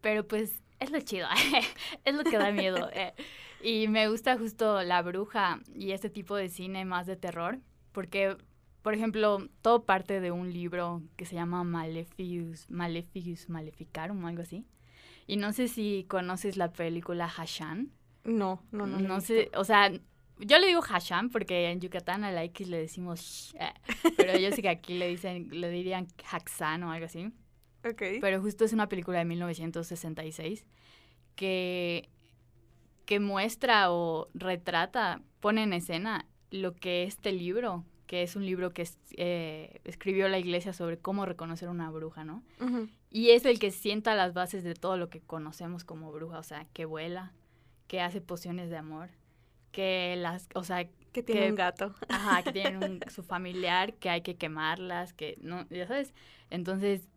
Pero 0.00 0.26
pues 0.26 0.62
es 0.80 0.90
lo 0.90 1.00
chido, 1.00 1.26
es 2.04 2.14
lo 2.14 2.24
que 2.24 2.38
da 2.38 2.50
miedo. 2.50 2.90
Y 3.62 3.88
me 3.88 4.08
gusta 4.08 4.38
justo 4.38 4.82
La 4.82 5.02
Bruja 5.02 5.60
y 5.74 5.92
este 5.92 6.10
tipo 6.10 6.36
de 6.36 6.48
cine 6.48 6.84
más 6.84 7.06
de 7.06 7.16
terror, 7.16 7.58
porque, 7.92 8.36
por 8.82 8.94
ejemplo, 8.94 9.48
todo 9.62 9.84
parte 9.84 10.20
de 10.20 10.30
un 10.30 10.52
libro 10.52 11.02
que 11.16 11.24
se 11.24 11.34
llama 11.34 11.64
Maleficius, 11.64 12.70
Maleficius 12.70 13.48
Maleficarum 13.48 14.22
o 14.24 14.28
algo 14.28 14.42
así. 14.42 14.64
Y 15.26 15.36
no 15.36 15.52
sé 15.52 15.68
si 15.68 16.06
conoces 16.08 16.56
la 16.56 16.72
película 16.72 17.28
Hashan. 17.28 17.90
No, 18.24 18.62
no, 18.70 18.86
no. 18.86 18.98
No 18.98 19.20
sé, 19.20 19.50
o 19.54 19.64
sea, 19.64 19.90
yo 20.38 20.58
le 20.58 20.66
digo 20.66 20.80
Hashan 20.80 21.30
porque 21.30 21.70
en 21.70 21.80
Yucatán 21.80 22.24
a 22.24 22.30
la 22.30 22.44
X 22.44 22.68
le 22.68 22.78
decimos 22.78 23.54
eh, 23.58 23.72
pero 24.16 24.38
yo 24.38 24.50
sé 24.52 24.62
que 24.62 24.68
aquí 24.68 24.94
le 24.94 25.08
dicen, 25.08 25.48
le 25.50 25.70
dirían 25.70 26.06
Haxan 26.30 26.82
o 26.84 26.92
algo 26.92 27.06
así. 27.06 27.32
Ok. 27.84 28.02
Pero 28.20 28.40
justo 28.40 28.64
es 28.64 28.72
una 28.72 28.88
película 28.88 29.18
de 29.18 29.24
1966 29.24 30.64
que 31.34 32.08
que 33.08 33.20
muestra 33.20 33.90
o 33.90 34.28
retrata, 34.34 35.22
pone 35.40 35.62
en 35.62 35.72
escena 35.72 36.26
lo 36.50 36.74
que 36.74 37.04
este 37.04 37.32
libro, 37.32 37.86
que 38.06 38.22
es 38.22 38.36
un 38.36 38.44
libro 38.44 38.74
que 38.74 38.86
eh, 39.16 39.80
escribió 39.84 40.28
la 40.28 40.38
iglesia 40.38 40.74
sobre 40.74 40.98
cómo 40.98 41.24
reconocer 41.24 41.70
una 41.70 41.90
bruja, 41.90 42.24
¿no? 42.24 42.42
Y 43.10 43.30
es 43.30 43.46
el 43.46 43.58
que 43.58 43.70
sienta 43.70 44.14
las 44.14 44.34
bases 44.34 44.62
de 44.62 44.74
todo 44.74 44.98
lo 44.98 45.08
que 45.08 45.22
conocemos 45.22 45.84
como 45.84 46.12
bruja, 46.12 46.38
o 46.38 46.42
sea, 46.42 46.66
que 46.74 46.84
vuela, 46.84 47.32
que 47.86 48.02
hace 48.02 48.20
pociones 48.20 48.68
de 48.68 48.76
amor, 48.76 49.08
que 49.72 50.14
las, 50.18 50.46
o 50.54 50.62
sea, 50.62 50.86
que 51.14 51.22
tiene 51.22 51.48
un 51.48 51.54
gato. 51.54 51.94
Ajá, 52.10 52.42
que 52.42 52.52
tiene 52.52 52.76
un, 52.76 53.00
su 53.08 53.22
familiar, 53.22 53.94
que 53.94 54.10
hay 54.10 54.20
que 54.20 54.36
quemarlas, 54.36 55.14
que 55.14 55.38
no, 55.40 55.66
ya 55.70 55.86
sabes. 55.86 56.12
Entonces, 56.50 57.08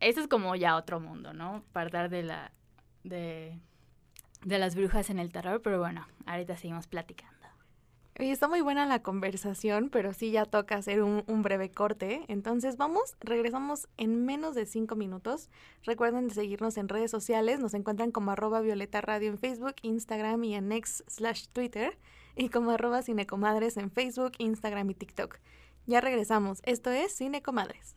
eso 0.00 0.20
es 0.20 0.28
como 0.28 0.56
ya 0.56 0.78
otro 0.78 0.98
mundo, 0.98 1.34
¿no? 1.34 1.62
Partir 1.74 2.08
de 2.08 2.22
la, 2.22 2.52
de 3.04 3.60
de 4.46 4.58
las 4.60 4.76
brujas 4.76 5.10
en 5.10 5.18
el 5.18 5.32
terror, 5.32 5.60
pero 5.60 5.80
bueno, 5.80 6.06
ahorita 6.24 6.56
seguimos 6.56 6.86
platicando. 6.86 7.34
Está 8.14 8.48
muy 8.48 8.62
buena 8.62 8.86
la 8.86 9.02
conversación, 9.02 9.90
pero 9.90 10.14
sí 10.14 10.30
ya 10.30 10.46
toca 10.46 10.76
hacer 10.76 11.02
un, 11.02 11.42
breve 11.42 11.70
corte. 11.70 12.24
Entonces 12.28 12.76
vamos, 12.78 13.16
regresamos 13.20 13.88
en 13.98 14.24
menos 14.24 14.54
de 14.54 14.64
cinco 14.64 14.94
minutos. 14.94 15.50
Recuerden 15.82 16.28
de 16.28 16.34
seguirnos 16.34 16.78
en 16.78 16.88
redes 16.88 17.10
sociales. 17.10 17.60
Nos 17.60 17.74
encuentran 17.74 18.12
como 18.12 18.30
arroba 18.30 18.60
violeta 18.60 19.02
radio 19.02 19.28
en 19.28 19.36
Facebook, 19.36 19.74
Instagram 19.82 20.44
y 20.44 20.54
en 20.54 20.72
X 20.72 21.04
slash 21.08 21.48
Twitter. 21.52 21.98
Y 22.36 22.48
como 22.48 22.70
arroba 22.70 23.02
cinecomadres 23.02 23.76
en 23.76 23.90
Facebook, 23.90 24.32
Instagram 24.38 24.88
y 24.90 24.94
TikTok. 24.94 25.38
Ya 25.86 26.00
regresamos. 26.00 26.60
Esto 26.64 26.90
es 26.90 27.14
Cinecomadres. 27.16 27.96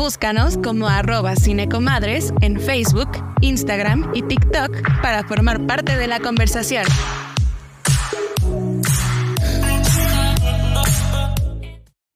Búscanos 0.00 0.56
como 0.56 0.88
arroba 0.88 1.36
cinecomadres 1.36 2.32
en 2.40 2.58
Facebook, 2.58 3.10
Instagram 3.42 4.10
y 4.14 4.22
TikTok 4.22 4.72
para 5.02 5.28
formar 5.28 5.66
parte 5.66 5.98
de 5.98 6.06
la 6.06 6.20
conversación. 6.20 6.86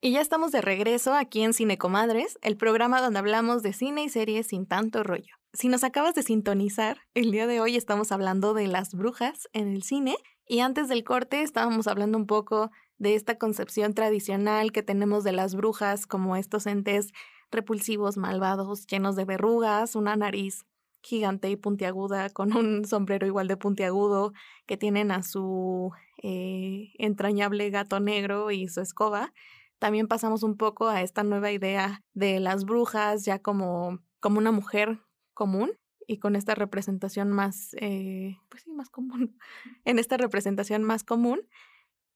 Y 0.01 0.13
ya 0.13 0.23
estamos 0.23 0.51
de 0.51 0.63
regreso 0.63 1.13
aquí 1.13 1.43
en 1.43 1.53
Cinecomadres, 1.53 2.39
el 2.41 2.57
programa 2.57 3.03
donde 3.03 3.19
hablamos 3.19 3.63
de 3.63 3.75
cine 3.75 4.05
y 4.05 4.09
series 4.09 4.47
sin 4.47 4.65
tanto 4.65 5.03
rollo. 5.03 5.35
Si 5.53 5.69
nos 5.69 5.85
acabas 5.85 6.15
de 6.15 6.23
sintonizar, 6.23 7.03
el 7.13 7.33
día 7.33 7.47
de 7.47 7.61
hoy 7.61 7.77
estamos 7.77 8.13
hablando 8.13 8.55
de 8.55 8.67
las 8.67 8.95
brujas 8.95 9.51
en 9.53 9.69
el 9.69 9.83
cine 9.83 10.17
y 10.49 10.61
antes 10.61 10.89
del 10.89 11.05
corte 11.05 11.43
estábamos 11.43 11.87
hablando 11.87 12.17
un 12.17 12.27
poco 12.27 12.71
de 12.97 13.15
esta 13.15 13.37
concepción 13.37 13.93
tradicional 13.93 14.73
que 14.73 14.83
tenemos 14.83 15.23
de 15.23 15.33
las 15.33 15.55
brujas 15.55 16.07
como 16.07 16.35
estos 16.37 16.67
entes 16.67 17.13
repulsivos, 17.51 18.17
malvados, 18.17 18.87
llenos 18.87 19.17
de 19.17 19.25
verrugas, 19.25 19.97
una 19.97 20.17
nariz 20.17 20.65
gigante 21.05 21.51
y 21.51 21.57
puntiaguda, 21.57 22.31
con 22.31 22.57
un 22.57 22.85
sombrero 22.87 23.27
igual 23.27 23.47
de 23.47 23.57
puntiagudo, 23.57 24.33
que 24.67 24.77
tienen 24.77 25.11
a 25.11 25.23
su 25.23 25.93
eh, 26.23 26.93
entrañable 26.99 27.71
gato 27.71 28.01
negro 28.01 28.51
y 28.51 28.69
su 28.69 28.81
escoba. 28.81 29.33
También 29.79 30.09
pasamos 30.09 30.43
un 30.43 30.57
poco 30.57 30.89
a 30.89 31.03
esta 31.03 31.23
nueva 31.23 31.53
idea 31.53 32.03
de 32.15 32.41
las 32.41 32.65
brujas 32.65 33.25
ya 33.25 33.39
como, 33.39 33.99
como 34.21 34.39
una 34.39 34.51
mujer 34.51 35.01
común 35.35 35.73
y 36.07 36.19
con 36.19 36.37
esta 36.37 36.55
representación 36.55 37.31
más, 37.31 37.75
eh, 37.81 38.39
pues 38.49 38.63
sí, 38.63 38.73
más 38.73 38.89
común, 38.89 39.39
en 39.85 39.99
esta 39.99 40.17
representación 40.17 40.83
más 40.83 41.05
común. 41.05 41.43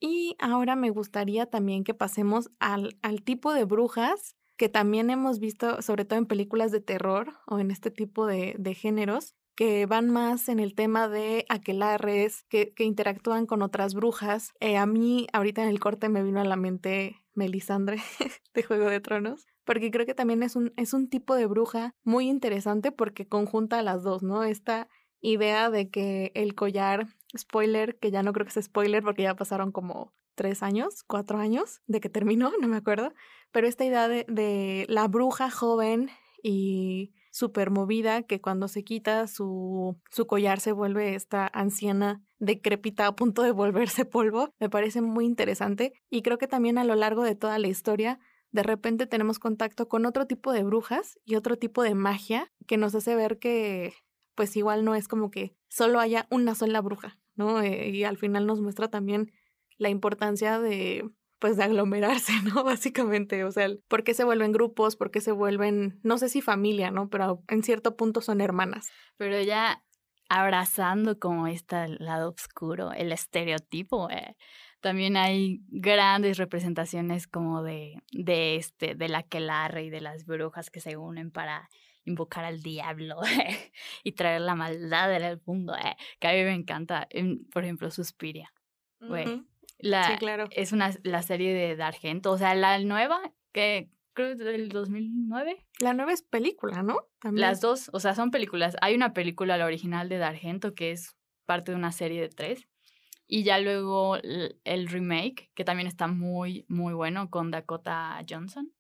Y 0.01 0.37
ahora 0.39 0.77
me 0.77 0.91
gustaría 0.91 1.47
también 1.47 1.85
que 1.85 1.93
pasemos 1.93 2.51
al, 2.61 2.97
al 3.03 3.23
tipo 3.23 3.53
de 3.53 3.65
brujas 3.65 4.37
que 4.59 4.69
también 4.69 5.09
hemos 5.09 5.39
visto, 5.39 5.81
sobre 5.81 6.05
todo 6.05 6.19
en 6.19 6.27
películas 6.27 6.73
de 6.73 6.81
terror 6.81 7.33
o 7.47 7.59
en 7.59 7.71
este 7.71 7.91
tipo 7.91 8.27
de, 8.27 8.55
de 8.59 8.75
géneros, 8.75 9.35
que 9.55 9.87
van 9.87 10.11
más 10.11 10.49
en 10.49 10.61
el 10.61 10.75
tema 10.75 11.09
de 11.09 11.47
aquelarres, 11.49 12.45
que, 12.49 12.75
que 12.75 12.85
interactúan 12.85 13.47
con 13.47 13.63
otras 13.63 13.95
brujas. 13.95 14.53
Eh, 14.61 14.77
a 14.77 14.87
mí, 14.87 15.27
ahorita 15.33 15.63
en 15.63 15.69
el 15.69 15.81
corte 15.81 16.09
me 16.09 16.23
vino 16.23 16.41
a 16.41 16.45
la 16.45 16.57
mente 16.57 17.17
Melisandre 17.35 17.99
de 18.55 18.63
Juego 18.63 18.91
de 18.91 19.01
Tronos, 19.01 19.47
porque 19.65 19.91
creo 19.91 20.07
que 20.07 20.15
también 20.15 20.43
es 20.43 20.57
un, 20.57 20.73
es 20.77 20.93
un 20.93 21.09
tipo 21.09 21.35
de 21.35 21.47
bruja 21.47 21.95
muy 22.05 22.29
interesante 22.29 22.93
porque 22.93 23.27
conjunta 23.27 23.79
a 23.79 23.83
las 23.83 24.03
dos, 24.03 24.23
¿no? 24.23 24.43
Esta 24.43 24.89
idea 25.21 25.71
de 25.71 25.91
que 25.91 26.33
el 26.35 26.55
collar, 26.55 27.09
spoiler, 27.37 27.99
que 27.99 28.11
ya 28.11 28.23
no 28.23 28.33
creo 28.33 28.47
que 28.47 28.53
sea 28.53 28.63
spoiler 28.63 29.03
porque 29.03 29.23
ya 29.23 29.35
pasaron 29.37 29.73
como 29.73 30.13
tres 30.35 30.63
años, 30.63 31.03
cuatro 31.03 31.39
años 31.39 31.81
de 31.87 32.01
que 32.01 32.09
terminó, 32.09 32.53
no 32.61 32.69
me 32.69 32.77
acuerdo, 32.77 33.13
pero 33.51 33.67
esta 33.67 33.85
idea 33.85 34.09
de, 34.09 34.25
de 34.29 34.87
la 34.89 35.09
bruja 35.09 35.51
joven 35.51 36.11
y 36.43 37.13
súper 37.31 37.71
movida 37.71 38.23
que 38.23 38.41
cuando 38.41 38.69
se 38.69 38.85
quita 38.85 39.27
su, 39.27 39.97
su 40.11 40.27
collar 40.27 40.61
se 40.61 40.73
vuelve 40.73 41.15
esta 41.15 41.49
anciana 41.53 42.23
decrépita 42.39 43.07
a 43.07 43.15
punto 43.15 43.43
de 43.43 43.53
volverse 43.53 44.05
polvo, 44.05 44.55
me 44.59 44.71
parece 44.71 45.01
muy 45.01 45.25
interesante 45.25 45.93
y 46.11 46.23
creo 46.23 46.39
que 46.39 46.49
también 46.49 46.79
a 46.79 46.85
lo 46.85 46.95
largo 46.95 47.23
de 47.23 47.35
toda 47.35 47.59
la 47.59 47.69
historia 47.69 48.19
de 48.51 48.63
repente 48.63 49.07
tenemos 49.07 49.39
contacto 49.39 49.89
con 49.89 50.07
otro 50.07 50.27
tipo 50.27 50.53
de 50.53 50.63
brujas 50.63 51.19
y 51.25 51.35
otro 51.35 51.59
tipo 51.59 51.83
de 51.83 51.95
magia 51.95 52.51
que 52.67 52.79
nos 52.79 52.95
hace 52.95 53.15
ver 53.15 53.39
que 53.39 53.93
pues 54.39 54.57
igual 54.57 54.85
no 54.85 54.95
es 54.95 55.09
como 55.09 55.33
que 55.33 55.57
solo 55.67 55.99
haya 55.99 56.29
una 56.31 56.55
sola 56.55 56.81
bruja, 56.81 57.19
¿no? 57.35 57.61
Eh, 57.61 57.89
y 57.89 58.05
al 58.05 58.17
final 58.17 58.47
nos 58.47 58.61
muestra 58.61 58.87
también 58.87 59.33
la 59.79 59.89
importancia 59.89 60.61
de 60.61 61.11
pues 61.41 61.57
de 61.57 61.65
aglomerarse, 61.65 62.33
¿no? 62.45 62.63
Básicamente, 62.63 63.43
o 63.43 63.51
sea, 63.51 63.69
¿por 63.89 64.05
qué 64.05 64.15
se 64.15 64.23
vuelven 64.23 64.53
grupos? 64.53 64.95
¿Por 64.95 65.11
qué 65.11 65.21
se 65.21 65.33
vuelven, 65.33 65.99
no 66.05 66.19
sé 66.19 66.29
si 66.29 66.41
familia, 66.41 66.93
¿no? 66.93 67.09
Pero 67.09 67.43
en 67.49 67.65
cierto 67.65 67.97
punto 67.97 68.21
son 68.21 68.41
hermanas. 68.41 68.89
Pero 69.17 69.43
ya 69.43 69.83
abrazando 70.29 71.19
como 71.19 71.49
este 71.49 71.89
lado 71.99 72.31
oscuro, 72.31 72.93
el 72.93 73.11
estereotipo, 73.11 74.09
eh, 74.09 74.37
también 74.81 75.17
hay 75.17 75.65
grandes 75.67 76.39
representaciones 76.39 77.27
como 77.27 77.65
de, 77.65 77.97
de 78.13 78.55
este, 78.55 78.95
de 78.95 79.09
la 79.09 79.25
quelarre 79.25 79.83
y 79.83 79.91
de 79.91 80.01
las 80.01 80.27
brujas 80.27 80.71
que 80.71 80.79
se 80.79 80.97
unen 80.97 81.33
para 81.33 81.69
invocar 82.09 82.45
al 82.45 82.63
diablo 82.63 83.21
y 84.05 84.13
traer 84.13 84.41
la 84.41 84.55
maldad 84.55 85.09
del 85.09 85.41
mundo, 85.45 85.75
eh, 85.77 85.97
que 86.19 86.29
a 86.29 86.33
mí 86.33 86.43
me 86.43 86.55
encanta. 86.55 87.09
Por 87.53 87.65
ejemplo, 87.65 87.91
Suspiria. 87.91 88.53
La, 89.81 90.05
sí, 90.05 90.17
claro. 90.19 90.49
Es 90.51 90.73
una, 90.73 90.91
la 91.05 91.23
serie 91.23 91.55
de 91.55 91.77
Dargento, 91.77 92.33
o 92.33 92.39
sea, 92.39 92.55
la 92.55 92.79
nueva, 92.81 93.21
que 93.53 93.91
creo 94.13 94.37
que 94.37 94.43
del 94.43 94.69
2009. 94.69 95.67
La 95.79 95.95
nueva 95.95 96.13
es 96.13 96.23
película, 96.23 96.83
¿no? 96.83 97.07
Las 97.23 97.61
dos, 97.61 97.89
o 97.93 98.01
sea, 98.01 98.15
son 98.15 98.33
películas. 98.33 98.77
Hay 98.81 98.97
una 98.97 99.13
película, 99.13 99.57
la 99.57 99.67
original 99.67 100.09
de 100.09 100.19
Dargento, 100.19 100.75
que 100.75 100.91
es 100.91 101.17
parte 101.47 101.71
de 101.71 101.77
una 101.77 101.93
serie 101.93 102.21
de 102.21 102.29
tres. 102.29 102.69
Y 103.29 103.45
ya 103.45 103.61
luego 103.61 104.17
el, 104.17 104.89
remake, 104.89 105.51
que 105.55 105.65
también 105.65 105.87
está 105.87 106.09
muy, 106.09 106.65
muy 106.69 106.95
bueno, 106.95 107.31
con 107.31 107.51
Dakota 107.51 108.25
Johnson. 108.29 108.73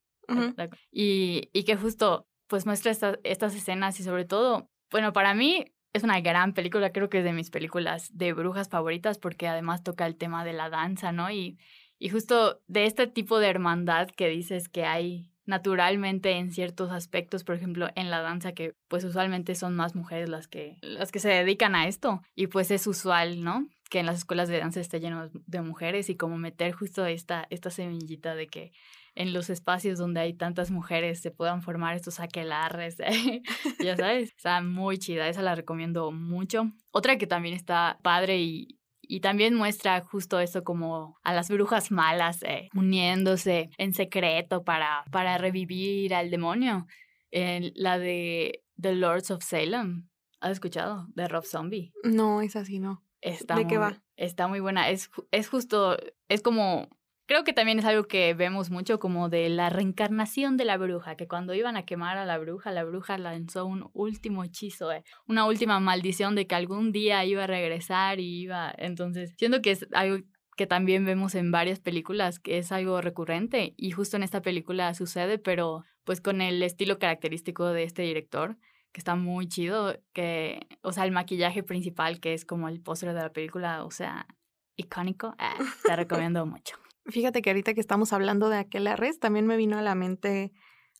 y, 0.90 1.50
y 1.52 1.64
que 1.64 1.76
justo, 1.76 2.26
pues 2.48 2.66
muestra 2.66 2.92
estas 3.24 3.54
escenas 3.54 4.00
y 4.00 4.02
sobre 4.02 4.24
todo, 4.24 4.68
bueno, 4.90 5.12
para 5.12 5.34
mí 5.34 5.66
es 5.92 6.02
una 6.02 6.20
gran 6.20 6.54
película, 6.54 6.92
creo 6.92 7.08
que 7.08 7.18
es 7.18 7.24
de 7.24 7.32
mis 7.32 7.50
películas 7.50 8.10
de 8.12 8.32
brujas 8.32 8.68
favoritas 8.68 9.18
porque 9.18 9.48
además 9.48 9.82
toca 9.82 10.06
el 10.06 10.16
tema 10.16 10.44
de 10.44 10.52
la 10.52 10.70
danza, 10.70 11.12
¿no? 11.12 11.30
Y, 11.30 11.58
y 11.98 12.08
justo 12.08 12.60
de 12.66 12.86
este 12.86 13.06
tipo 13.06 13.38
de 13.38 13.48
hermandad 13.48 14.08
que 14.08 14.28
dices 14.28 14.68
que 14.68 14.84
hay 14.84 15.30
naturalmente 15.48 16.32
en 16.32 16.52
ciertos 16.52 16.90
aspectos, 16.90 17.42
por 17.42 17.54
ejemplo, 17.54 17.88
en 17.94 18.10
la 18.10 18.20
danza 18.20 18.52
que 18.52 18.74
pues 18.86 19.02
usualmente 19.04 19.54
son 19.54 19.74
más 19.74 19.94
mujeres 19.94 20.28
las 20.28 20.46
que 20.46 20.76
las 20.82 21.10
que 21.10 21.20
se 21.20 21.30
dedican 21.30 21.74
a 21.74 21.88
esto 21.88 22.20
y 22.34 22.48
pues 22.48 22.70
es 22.70 22.86
usual, 22.86 23.42
¿no? 23.42 23.66
Que 23.88 24.00
en 24.00 24.06
las 24.06 24.18
escuelas 24.18 24.50
de 24.50 24.58
danza 24.58 24.80
esté 24.80 25.00
lleno 25.00 25.30
de 25.32 25.62
mujeres 25.62 26.10
y 26.10 26.16
como 26.16 26.36
meter 26.36 26.72
justo 26.72 27.06
esta 27.06 27.46
esta 27.48 27.70
semillita 27.70 28.34
de 28.34 28.46
que 28.46 28.72
en 29.18 29.32
los 29.32 29.50
espacios 29.50 29.98
donde 29.98 30.20
hay 30.20 30.32
tantas 30.32 30.70
mujeres 30.70 31.20
se 31.20 31.32
puedan 31.32 31.60
formar 31.60 31.96
estos 31.96 32.20
aquelarres, 32.20 32.98
ya 33.84 33.96
sabes, 33.96 34.30
está 34.30 34.62
muy 34.62 34.96
chida, 34.98 35.28
esa 35.28 35.42
la 35.42 35.56
recomiendo 35.56 36.12
mucho. 36.12 36.70
Otra 36.92 37.18
que 37.18 37.26
también 37.26 37.56
está 37.56 37.98
padre 38.04 38.38
y, 38.38 38.78
y 39.02 39.18
también 39.18 39.54
muestra 39.54 40.00
justo 40.02 40.38
eso 40.38 40.62
como 40.62 41.18
a 41.24 41.34
las 41.34 41.50
brujas 41.50 41.90
malas 41.90 42.44
eh, 42.44 42.68
uniéndose 42.76 43.70
en 43.76 43.92
secreto 43.92 44.62
para, 44.62 45.04
para 45.10 45.36
revivir 45.36 46.14
al 46.14 46.30
demonio. 46.30 46.86
la 47.32 47.98
de 47.98 48.62
The 48.80 48.94
Lords 48.94 49.32
of 49.32 49.42
Salem. 49.42 50.08
¿Has 50.38 50.52
escuchado? 50.52 51.08
De 51.08 51.26
Rob 51.26 51.44
Zombie. 51.44 51.92
No, 52.04 52.40
es 52.40 52.54
así, 52.54 52.78
no. 52.78 53.02
Está 53.20 53.56
¿De 53.56 53.66
qué 53.66 53.78
va? 53.78 54.00
Está 54.14 54.46
muy 54.46 54.60
buena. 54.60 54.90
Es, 54.90 55.10
es 55.32 55.48
justo, 55.48 55.96
es 56.28 56.40
como 56.40 56.88
Creo 57.28 57.44
que 57.44 57.52
también 57.52 57.78
es 57.78 57.84
algo 57.84 58.04
que 58.04 58.32
vemos 58.32 58.70
mucho 58.70 58.98
como 58.98 59.28
de 59.28 59.50
la 59.50 59.68
reencarnación 59.68 60.56
de 60.56 60.64
la 60.64 60.78
bruja, 60.78 61.14
que 61.14 61.28
cuando 61.28 61.52
iban 61.52 61.76
a 61.76 61.84
quemar 61.84 62.16
a 62.16 62.24
la 62.24 62.38
bruja, 62.38 62.72
la 62.72 62.84
bruja 62.84 63.18
lanzó 63.18 63.66
un 63.66 63.90
último 63.92 64.44
hechizo, 64.44 64.90
eh, 64.90 65.04
una 65.26 65.44
última 65.44 65.78
maldición 65.78 66.34
de 66.34 66.46
que 66.46 66.54
algún 66.54 66.90
día 66.90 67.22
iba 67.26 67.44
a 67.44 67.46
regresar 67.46 68.18
y 68.18 68.40
iba, 68.40 68.74
entonces, 68.78 69.34
siento 69.36 69.60
que 69.60 69.72
es 69.72 69.86
algo 69.92 70.24
que 70.56 70.66
también 70.66 71.04
vemos 71.04 71.34
en 71.34 71.50
varias 71.50 71.80
películas, 71.80 72.38
que 72.38 72.56
es 72.56 72.72
algo 72.72 73.02
recurrente 73.02 73.74
y 73.76 73.90
justo 73.90 74.16
en 74.16 74.22
esta 74.22 74.40
película 74.40 74.94
sucede, 74.94 75.38
pero 75.38 75.84
pues 76.04 76.22
con 76.22 76.40
el 76.40 76.62
estilo 76.62 76.98
característico 76.98 77.66
de 77.66 77.82
este 77.82 78.00
director, 78.00 78.56
que 78.90 79.00
está 79.00 79.16
muy 79.16 79.48
chido, 79.48 80.00
que, 80.14 80.66
o 80.80 80.92
sea, 80.92 81.04
el 81.04 81.12
maquillaje 81.12 81.62
principal, 81.62 82.20
que 82.20 82.32
es 82.32 82.46
como 82.46 82.70
el 82.70 82.80
póster 82.80 83.12
de 83.12 83.20
la 83.20 83.32
película, 83.34 83.84
o 83.84 83.90
sea, 83.90 84.26
icónico, 84.76 85.36
eh, 85.38 85.62
te 85.84 85.94
recomiendo 85.96 86.46
mucho. 86.46 86.78
Fíjate 87.08 87.42
que 87.42 87.50
ahorita 87.50 87.74
que 87.74 87.80
estamos 87.80 88.12
hablando 88.12 88.48
de 88.48 88.58
aquelarres, 88.58 89.18
también 89.18 89.46
me 89.46 89.56
vino 89.56 89.78
a 89.78 89.82
la 89.82 89.94
mente, 89.94 90.52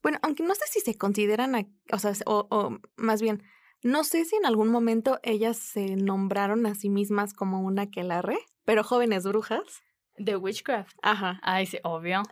bueno, 0.02 0.18
aunque 0.22 0.42
no 0.42 0.54
sé 0.54 0.64
si 0.70 0.80
se 0.80 0.96
consideran, 0.96 1.54
o 1.92 1.98
sea, 1.98 2.12
o, 2.26 2.78
más 2.96 3.20
bien, 3.20 3.42
no 3.82 4.04
sé 4.04 4.24
si 4.24 4.36
en 4.36 4.46
algún 4.46 4.68
momento 4.68 5.20
ellas 5.22 5.58
se 5.58 5.96
nombraron 5.96 6.66
a 6.66 6.74
sí 6.74 6.88
mismas 6.88 7.34
como 7.34 7.60
una 7.60 7.82
aquelarre, 7.82 8.38
pero 8.64 8.82
jóvenes 8.84 9.24
brujas. 9.24 9.82
De 10.16 10.36
Witchcraft. 10.36 10.96
Ajá. 11.02 11.38
Ay, 11.42 11.66
sí, 11.66 11.78
obvio. 11.84 12.22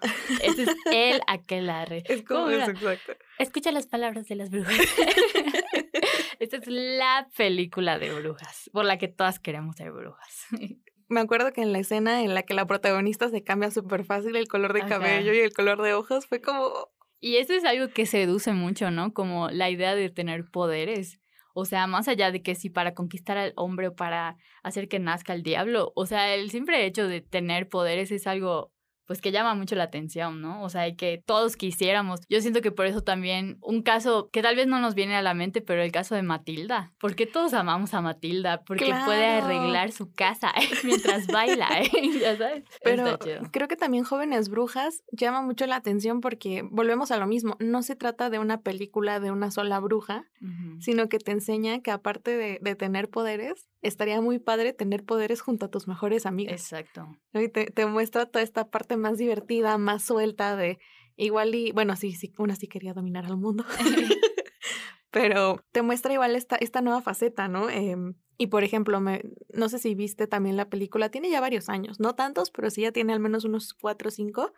Ese 0.42 0.64
es 0.64 0.68
el 0.92 1.20
aquelarre. 1.28 2.02
Es 2.08 2.24
como 2.24 2.50
exacto. 2.50 3.12
Escucha 3.38 3.70
las 3.70 3.86
palabras 3.86 4.26
de 4.26 4.34
las 4.34 4.50
brujas. 4.50 4.76
Esta 6.38 6.56
es 6.56 6.66
la 6.66 7.28
película 7.36 7.98
de 7.98 8.12
brujas, 8.12 8.70
por 8.72 8.84
la 8.84 8.98
que 8.98 9.08
todas 9.08 9.38
queremos 9.38 9.76
ser 9.76 9.92
brujas 9.92 10.46
me 11.08 11.20
acuerdo 11.20 11.52
que 11.52 11.62
en 11.62 11.72
la 11.72 11.78
escena 11.78 12.22
en 12.22 12.34
la 12.34 12.42
que 12.42 12.54
la 12.54 12.66
protagonista 12.66 13.28
se 13.28 13.42
cambia 13.42 13.70
súper 13.70 14.04
fácil 14.04 14.36
el 14.36 14.48
color 14.48 14.72
de 14.72 14.86
cabello 14.86 15.32
y 15.32 15.38
el 15.38 15.52
color 15.52 15.82
de 15.82 15.94
ojos, 15.94 16.26
fue 16.26 16.40
como... 16.40 16.90
Y 17.20 17.36
eso 17.36 17.54
es 17.54 17.64
algo 17.64 17.88
que 17.88 18.06
seduce 18.06 18.52
mucho, 18.52 18.90
¿no? 18.90 19.12
Como 19.14 19.48
la 19.50 19.70
idea 19.70 19.94
de 19.94 20.10
tener 20.10 20.50
poderes. 20.50 21.18
O 21.54 21.64
sea, 21.64 21.86
más 21.86 22.06
allá 22.08 22.30
de 22.30 22.42
que 22.42 22.54
si 22.54 22.68
para 22.68 22.92
conquistar 22.92 23.38
al 23.38 23.54
hombre 23.56 23.88
o 23.88 23.96
para 23.96 24.36
hacer 24.62 24.88
que 24.88 24.98
nazca 24.98 25.32
el 25.32 25.42
diablo, 25.42 25.92
o 25.96 26.04
sea, 26.04 26.34
el 26.34 26.50
simple 26.50 26.84
hecho 26.84 27.08
de 27.08 27.22
tener 27.22 27.68
poderes 27.68 28.10
es 28.10 28.26
algo 28.26 28.74
pues 29.06 29.20
que 29.20 29.32
llama 29.32 29.54
mucho 29.54 29.76
la 29.76 29.84
atención, 29.84 30.42
¿no? 30.42 30.62
O 30.62 30.68
sea, 30.68 30.94
que 30.94 31.22
todos 31.24 31.56
quisiéramos. 31.56 32.20
Yo 32.28 32.40
siento 32.40 32.60
que 32.60 32.72
por 32.72 32.86
eso 32.86 33.02
también 33.02 33.58
un 33.62 33.82
caso 33.82 34.28
que 34.32 34.42
tal 34.42 34.56
vez 34.56 34.66
no 34.66 34.80
nos 34.80 34.94
viene 34.94 35.16
a 35.16 35.22
la 35.22 35.34
mente, 35.34 35.60
pero 35.60 35.82
el 35.82 35.92
caso 35.92 36.14
de 36.14 36.22
Matilda. 36.22 36.92
Porque 36.98 37.26
todos 37.26 37.54
amamos 37.54 37.94
a 37.94 38.00
Matilda, 38.00 38.62
porque 38.64 38.92
puede 39.04 39.26
arreglar 39.26 39.92
su 39.92 40.12
casa 40.12 40.52
mientras 40.84 41.26
baila, 41.26 41.68
¿eh? 41.80 41.90
ya 42.20 42.36
sabes. 42.36 42.64
Pero 42.82 43.18
creo 43.52 43.68
que 43.68 43.76
también 43.76 44.04
Jóvenes 44.04 44.48
Brujas 44.48 45.02
llama 45.12 45.42
mucho 45.42 45.66
la 45.66 45.76
atención 45.76 46.20
porque 46.20 46.62
volvemos 46.70 47.10
a 47.10 47.18
lo 47.18 47.26
mismo, 47.26 47.56
no 47.60 47.82
se 47.82 47.96
trata 47.96 48.30
de 48.30 48.38
una 48.38 48.60
película 48.60 49.20
de 49.20 49.30
una 49.30 49.50
sola 49.50 49.80
bruja, 49.80 50.24
sino 50.80 51.08
que 51.08 51.18
te 51.18 51.32
enseña 51.32 51.80
que 51.80 51.90
aparte 51.90 52.36
de, 52.36 52.58
de 52.60 52.74
tener 52.74 53.08
poderes, 53.08 53.66
estaría 53.82 54.20
muy 54.20 54.38
padre 54.38 54.72
tener 54.72 55.04
poderes 55.04 55.40
junto 55.40 55.66
a 55.66 55.70
tus 55.70 55.88
mejores 55.88 56.26
amigas. 56.26 56.54
Exacto. 56.54 57.16
Y 57.32 57.48
te, 57.48 57.66
te, 57.66 57.86
muestra 57.86 58.26
toda 58.26 58.42
esta 58.42 58.68
parte 58.68 58.95
más 58.96 59.18
divertida, 59.18 59.78
más 59.78 60.02
suelta 60.02 60.56
de 60.56 60.78
igual 61.16 61.54
y, 61.54 61.72
bueno, 61.72 61.96
sí, 61.96 62.12
sí, 62.12 62.32
una 62.38 62.56
sí 62.56 62.68
quería 62.68 62.94
dominar 62.94 63.26
al 63.26 63.36
mundo. 63.36 63.64
Pero 65.10 65.64
te 65.72 65.82
muestra 65.82 66.12
igual 66.12 66.36
esta, 66.36 66.56
esta 66.56 66.82
nueva 66.82 67.00
faceta, 67.00 67.48
¿no? 67.48 67.70
Em, 67.70 68.14
y 68.38 68.48
por 68.48 68.64
ejemplo, 68.64 69.00
me, 69.00 69.22
no 69.52 69.68
sé 69.68 69.78
si 69.78 69.94
viste 69.94 70.26
también 70.26 70.56
la 70.56 70.68
película, 70.68 71.10
tiene 71.10 71.30
ya 71.30 71.40
varios 71.40 71.68
años, 71.68 72.00
no 72.00 72.14
tantos, 72.14 72.50
pero 72.50 72.68
sí 72.70 72.82
ya 72.82 72.92
tiene 72.92 73.12
al 73.12 73.20
menos 73.20 73.44
unos 73.44 73.72
cuatro 73.72 74.08
o 74.08 74.10
cinco. 74.10 74.52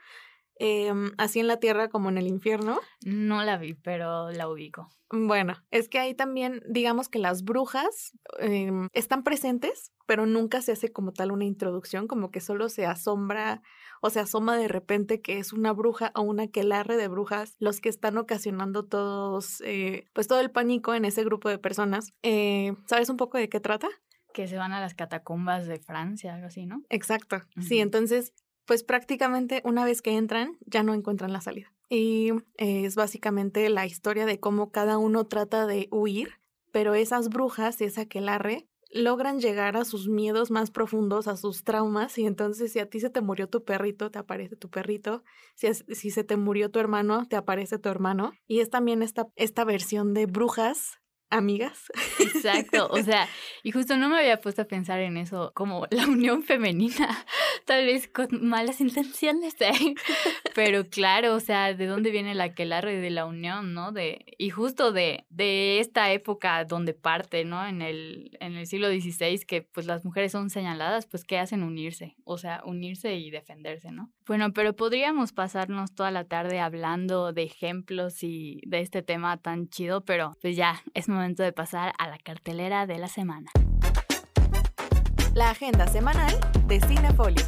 Em, 0.58 1.12
así 1.18 1.40
en 1.40 1.46
la 1.46 1.58
tierra 1.58 1.88
como 1.88 2.08
en 2.08 2.18
el 2.18 2.26
infierno. 2.26 2.80
No 3.04 3.44
la 3.44 3.58
vi, 3.58 3.74
pero 3.74 4.30
la 4.30 4.48
ubico. 4.48 4.88
Bueno, 5.10 5.54
es 5.70 5.88
que 5.88 5.98
ahí 5.98 6.14
también, 6.14 6.62
digamos 6.68 7.08
que 7.08 7.18
las 7.18 7.42
brujas 7.42 8.12
em, 8.40 8.88
están 8.92 9.22
presentes, 9.22 9.92
pero 10.06 10.26
nunca 10.26 10.60
se 10.60 10.72
hace 10.72 10.92
como 10.92 11.12
tal 11.12 11.32
una 11.32 11.46
introducción, 11.46 12.06
como 12.06 12.30
que 12.30 12.40
solo 12.40 12.68
se 12.68 12.84
asombra 12.84 13.62
o 14.02 14.10
se 14.10 14.20
asoma 14.20 14.58
de 14.58 14.68
repente 14.68 15.22
que 15.22 15.38
es 15.38 15.54
una 15.54 15.72
bruja 15.72 16.12
o 16.14 16.22
una 16.22 16.48
quelarre 16.48 16.96
de 16.96 17.08
brujas 17.08 17.56
los 17.58 17.80
que 17.80 17.88
están 17.88 18.18
ocasionando 18.18 18.84
todos, 18.84 19.62
eh, 19.64 20.06
pues 20.12 20.28
todo 20.28 20.40
el 20.40 20.50
pánico 20.50 20.92
en 20.94 21.06
ese 21.06 21.24
grupo 21.24 21.48
de 21.48 21.58
personas. 21.58 22.12
Eh, 22.22 22.74
¿Sabes 22.86 23.08
un 23.08 23.16
poco 23.16 23.38
de 23.38 23.48
qué 23.48 23.60
trata? 23.60 23.88
Que 24.34 24.46
se 24.46 24.58
van 24.58 24.72
a 24.72 24.80
las 24.80 24.94
catacumbas 24.94 25.66
de 25.66 25.78
Francia, 25.78 26.34
algo 26.34 26.48
así, 26.48 26.66
¿no? 26.66 26.82
Exacto. 26.90 27.40
Sí, 27.60 27.80
entonces 27.80 28.34
pues 28.68 28.84
prácticamente 28.84 29.62
una 29.64 29.86
vez 29.86 30.02
que 30.02 30.14
entran 30.14 30.58
ya 30.66 30.82
no 30.82 30.92
encuentran 30.92 31.32
la 31.32 31.40
salida. 31.40 31.72
Y 31.88 32.32
es 32.58 32.96
básicamente 32.96 33.66
la 33.70 33.86
historia 33.86 34.26
de 34.26 34.38
cómo 34.38 34.70
cada 34.70 34.98
uno 34.98 35.24
trata 35.24 35.66
de 35.66 35.88
huir, 35.90 36.34
pero 36.70 36.94
esas 36.94 37.30
brujas 37.30 37.80
esa 37.80 38.02
aquelarre 38.02 38.68
logran 38.90 39.40
llegar 39.40 39.78
a 39.78 39.86
sus 39.86 40.08
miedos 40.08 40.50
más 40.50 40.70
profundos, 40.70 41.28
a 41.28 41.38
sus 41.38 41.64
traumas, 41.64 42.18
y 42.18 42.26
entonces 42.26 42.72
si 42.72 42.78
a 42.78 42.88
ti 42.88 43.00
se 43.00 43.08
te 43.08 43.22
murió 43.22 43.48
tu 43.48 43.64
perrito, 43.64 44.10
te 44.10 44.18
aparece 44.18 44.54
tu 44.56 44.68
perrito, 44.68 45.24
si, 45.54 45.72
si 45.74 46.10
se 46.10 46.22
te 46.22 46.36
murió 46.36 46.70
tu 46.70 46.78
hermano, 46.78 47.26
te 47.26 47.36
aparece 47.36 47.78
tu 47.78 47.88
hermano. 47.88 48.32
Y 48.46 48.60
es 48.60 48.68
también 48.68 49.02
esta, 49.02 49.28
esta 49.34 49.64
versión 49.64 50.12
de 50.12 50.26
brujas 50.26 50.98
amigas. 51.30 51.90
Exacto, 52.20 52.88
o 52.90 53.02
sea, 53.02 53.28
y 53.62 53.72
justo 53.72 53.96
no 53.96 54.08
me 54.08 54.18
había 54.18 54.40
puesto 54.40 54.62
a 54.62 54.64
pensar 54.66 55.00
en 55.00 55.16
eso, 55.16 55.52
como 55.54 55.86
la 55.90 56.06
unión 56.06 56.42
femenina, 56.42 57.24
tal 57.64 57.86
vez 57.86 58.08
con 58.08 58.28
malas 58.46 58.80
intenciones, 58.80 59.54
¿eh? 59.60 59.72
pero 60.54 60.88
claro, 60.88 61.34
o 61.34 61.40
sea, 61.40 61.74
¿de 61.74 61.86
dónde 61.86 62.10
viene 62.10 62.34
la 62.34 62.44
aquelarre 62.44 62.96
de 62.96 63.10
la 63.10 63.26
unión, 63.26 63.74
no? 63.74 63.92
De, 63.92 64.24
y 64.38 64.50
justo 64.50 64.92
de, 64.92 65.26
de 65.30 65.80
esta 65.80 66.12
época 66.12 66.64
donde 66.64 66.94
parte, 66.94 67.44
¿no? 67.44 67.66
En 67.66 67.82
el, 67.82 68.36
en 68.40 68.54
el 68.54 68.66
siglo 68.66 68.88
XVI, 68.88 69.38
que 69.46 69.62
pues 69.62 69.86
las 69.86 70.04
mujeres 70.04 70.32
son 70.32 70.50
señaladas, 70.50 71.06
pues 71.06 71.24
¿qué 71.24 71.38
hacen 71.38 71.62
unirse? 71.62 72.16
O 72.24 72.38
sea, 72.38 72.62
unirse 72.64 73.14
y 73.16 73.30
defenderse, 73.30 73.90
¿no? 73.90 74.12
Bueno, 74.28 74.52
pero 74.52 74.76
podríamos 74.76 75.32
pasarnos 75.32 75.94
toda 75.94 76.10
la 76.10 76.24
tarde 76.24 76.60
hablando 76.60 77.32
de 77.32 77.44
ejemplos 77.44 78.22
y 78.22 78.60
de 78.66 78.80
este 78.80 79.02
tema 79.02 79.38
tan 79.38 79.70
chido, 79.70 80.02
pero 80.02 80.36
pues 80.42 80.54
ya, 80.54 80.82
es 80.92 81.08
momento 81.08 81.42
de 81.42 81.54
pasar 81.54 81.94
a 81.98 82.08
la 82.08 82.18
cartelera 82.18 82.86
de 82.86 82.98
la 82.98 83.08
semana. 83.08 83.50
La 85.34 85.48
agenda 85.48 85.88
semanal 85.88 86.38
de 86.66 86.78
Cinefolio. 86.78 87.42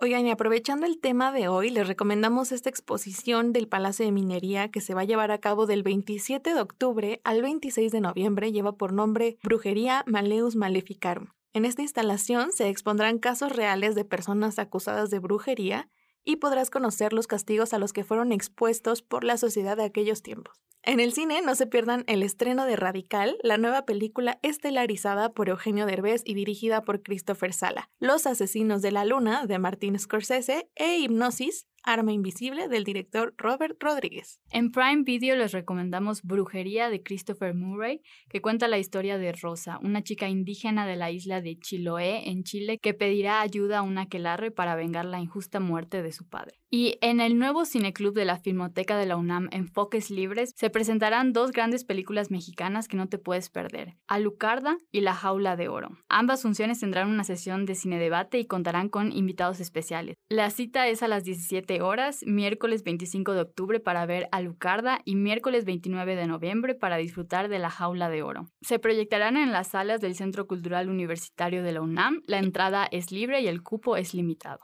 Oigan, 0.00 0.26
y 0.26 0.30
aprovechando 0.30 0.86
el 0.86 0.98
tema 0.98 1.30
de 1.30 1.48
hoy, 1.48 1.68
les 1.68 1.86
recomendamos 1.86 2.52
esta 2.52 2.70
exposición 2.70 3.52
del 3.52 3.68
Palacio 3.68 4.06
de 4.06 4.12
Minería 4.12 4.70
que 4.70 4.80
se 4.80 4.94
va 4.94 5.02
a 5.02 5.04
llevar 5.04 5.30
a 5.30 5.40
cabo 5.40 5.66
del 5.66 5.82
27 5.82 6.54
de 6.54 6.60
octubre 6.60 7.20
al 7.24 7.42
26 7.42 7.92
de 7.92 8.00
noviembre. 8.00 8.50
Lleva 8.50 8.72
por 8.72 8.94
nombre 8.94 9.36
Brujería 9.42 10.04
Maleus 10.06 10.56
Maleficarum. 10.56 11.35
En 11.56 11.64
esta 11.64 11.80
instalación 11.80 12.52
se 12.52 12.68
expondrán 12.68 13.18
casos 13.18 13.50
reales 13.50 13.94
de 13.94 14.04
personas 14.04 14.58
acusadas 14.58 15.08
de 15.08 15.20
brujería 15.20 15.88
y 16.22 16.36
podrás 16.36 16.68
conocer 16.68 17.14
los 17.14 17.26
castigos 17.26 17.72
a 17.72 17.78
los 17.78 17.94
que 17.94 18.04
fueron 18.04 18.30
expuestos 18.30 19.00
por 19.00 19.24
la 19.24 19.38
sociedad 19.38 19.74
de 19.74 19.84
aquellos 19.84 20.22
tiempos. 20.22 20.62
En 20.82 21.00
el 21.00 21.14
cine 21.14 21.40
no 21.40 21.54
se 21.54 21.66
pierdan 21.66 22.04
el 22.08 22.22
estreno 22.22 22.66
de 22.66 22.76
Radical, 22.76 23.38
la 23.42 23.56
nueva 23.56 23.86
película 23.86 24.38
estelarizada 24.42 25.32
por 25.32 25.48
Eugenio 25.48 25.86
Derbez 25.86 26.20
y 26.26 26.34
dirigida 26.34 26.84
por 26.84 27.02
Christopher 27.02 27.54
Sala, 27.54 27.88
Los 28.00 28.26
asesinos 28.26 28.82
de 28.82 28.92
la 28.92 29.06
luna 29.06 29.46
de 29.46 29.58
Martin 29.58 29.98
Scorsese 29.98 30.70
e 30.74 30.98
Hipnosis, 30.98 31.66
Arma 31.86 32.12
Invisible 32.12 32.68
del 32.68 32.82
director 32.82 33.32
Robert 33.38 33.80
Rodríguez. 33.80 34.40
En 34.50 34.72
Prime 34.72 35.04
Video 35.04 35.36
les 35.36 35.52
recomendamos 35.52 36.22
Brujería 36.24 36.90
de 36.90 37.00
Christopher 37.00 37.54
Murray, 37.54 38.02
que 38.28 38.42
cuenta 38.42 38.66
la 38.66 38.78
historia 38.78 39.18
de 39.18 39.30
Rosa, 39.30 39.78
una 39.82 40.02
chica 40.02 40.28
indígena 40.28 40.84
de 40.84 40.96
la 40.96 41.12
isla 41.12 41.40
de 41.40 41.56
Chiloé, 41.56 42.28
en 42.28 42.42
Chile, 42.42 42.78
que 42.78 42.92
pedirá 42.92 43.40
ayuda 43.40 43.78
a 43.78 43.82
una 43.82 44.02
aquelarre 44.02 44.50
para 44.50 44.74
vengar 44.74 45.04
la 45.04 45.20
injusta 45.20 45.60
muerte 45.60 46.02
de 46.02 46.10
su 46.10 46.28
padre. 46.28 46.58
Y 46.68 46.98
en 47.00 47.20
el 47.20 47.38
nuevo 47.38 47.64
cineclub 47.64 48.12
de 48.12 48.24
la 48.24 48.38
Filmoteca 48.38 48.98
de 48.98 49.06
la 49.06 49.16
UNAM 49.16 49.48
Enfoques 49.52 50.10
Libres 50.10 50.52
se 50.56 50.68
presentarán 50.68 51.32
dos 51.32 51.52
grandes 51.52 51.84
películas 51.84 52.32
mexicanas 52.32 52.88
que 52.88 52.96
no 52.96 53.08
te 53.08 53.18
puedes 53.18 53.50
perder, 53.50 53.94
Alucarda 54.08 54.76
y 54.90 55.02
La 55.02 55.14
Jaula 55.14 55.54
de 55.54 55.68
Oro. 55.68 55.96
Ambas 56.08 56.42
funciones 56.42 56.80
tendrán 56.80 57.08
una 57.08 57.22
sesión 57.22 57.66
de 57.66 57.76
cine 57.76 58.00
debate 58.00 58.40
y 58.40 58.46
contarán 58.46 58.88
con 58.88 59.12
invitados 59.12 59.60
especiales. 59.60 60.16
La 60.28 60.50
cita 60.50 60.88
es 60.88 61.04
a 61.04 61.08
las 61.08 61.22
17 61.22 61.82
horas, 61.82 62.24
miércoles 62.26 62.82
25 62.82 63.34
de 63.34 63.42
octubre 63.42 63.78
para 63.78 64.04
ver 64.04 64.28
a 64.32 64.40
Lucarda 64.40 65.00
y 65.04 65.14
miércoles 65.14 65.64
29 65.66 66.16
de 66.16 66.26
noviembre 66.26 66.74
para 66.74 66.96
disfrutar 66.96 67.48
de 67.48 67.60
La 67.60 67.70
Jaula 67.70 68.08
de 68.08 68.24
Oro. 68.24 68.50
Se 68.60 68.80
proyectarán 68.80 69.36
en 69.36 69.52
las 69.52 69.68
salas 69.68 70.00
del 70.00 70.16
Centro 70.16 70.48
Cultural 70.48 70.88
Universitario 70.88 71.62
de 71.62 71.70
la 71.70 71.80
UNAM. 71.80 72.22
La 72.26 72.38
entrada 72.38 72.88
es 72.90 73.12
libre 73.12 73.40
y 73.40 73.46
el 73.46 73.62
cupo 73.62 73.96
es 73.96 74.14
limitado. 74.14 74.58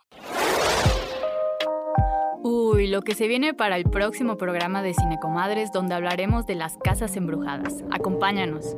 Uy, 2.44 2.88
lo 2.88 3.02
que 3.02 3.14
se 3.14 3.28
viene 3.28 3.55
para 3.55 3.76
el 3.76 3.85
próximo 3.85 4.37
programa 4.37 4.83
de 4.83 4.94
Cinecomadres 4.94 5.70
donde 5.70 5.94
hablaremos 5.94 6.44
de 6.44 6.57
las 6.57 6.76
casas 6.76 7.16
embrujadas. 7.16 7.85
Acompáñanos. 7.92 8.74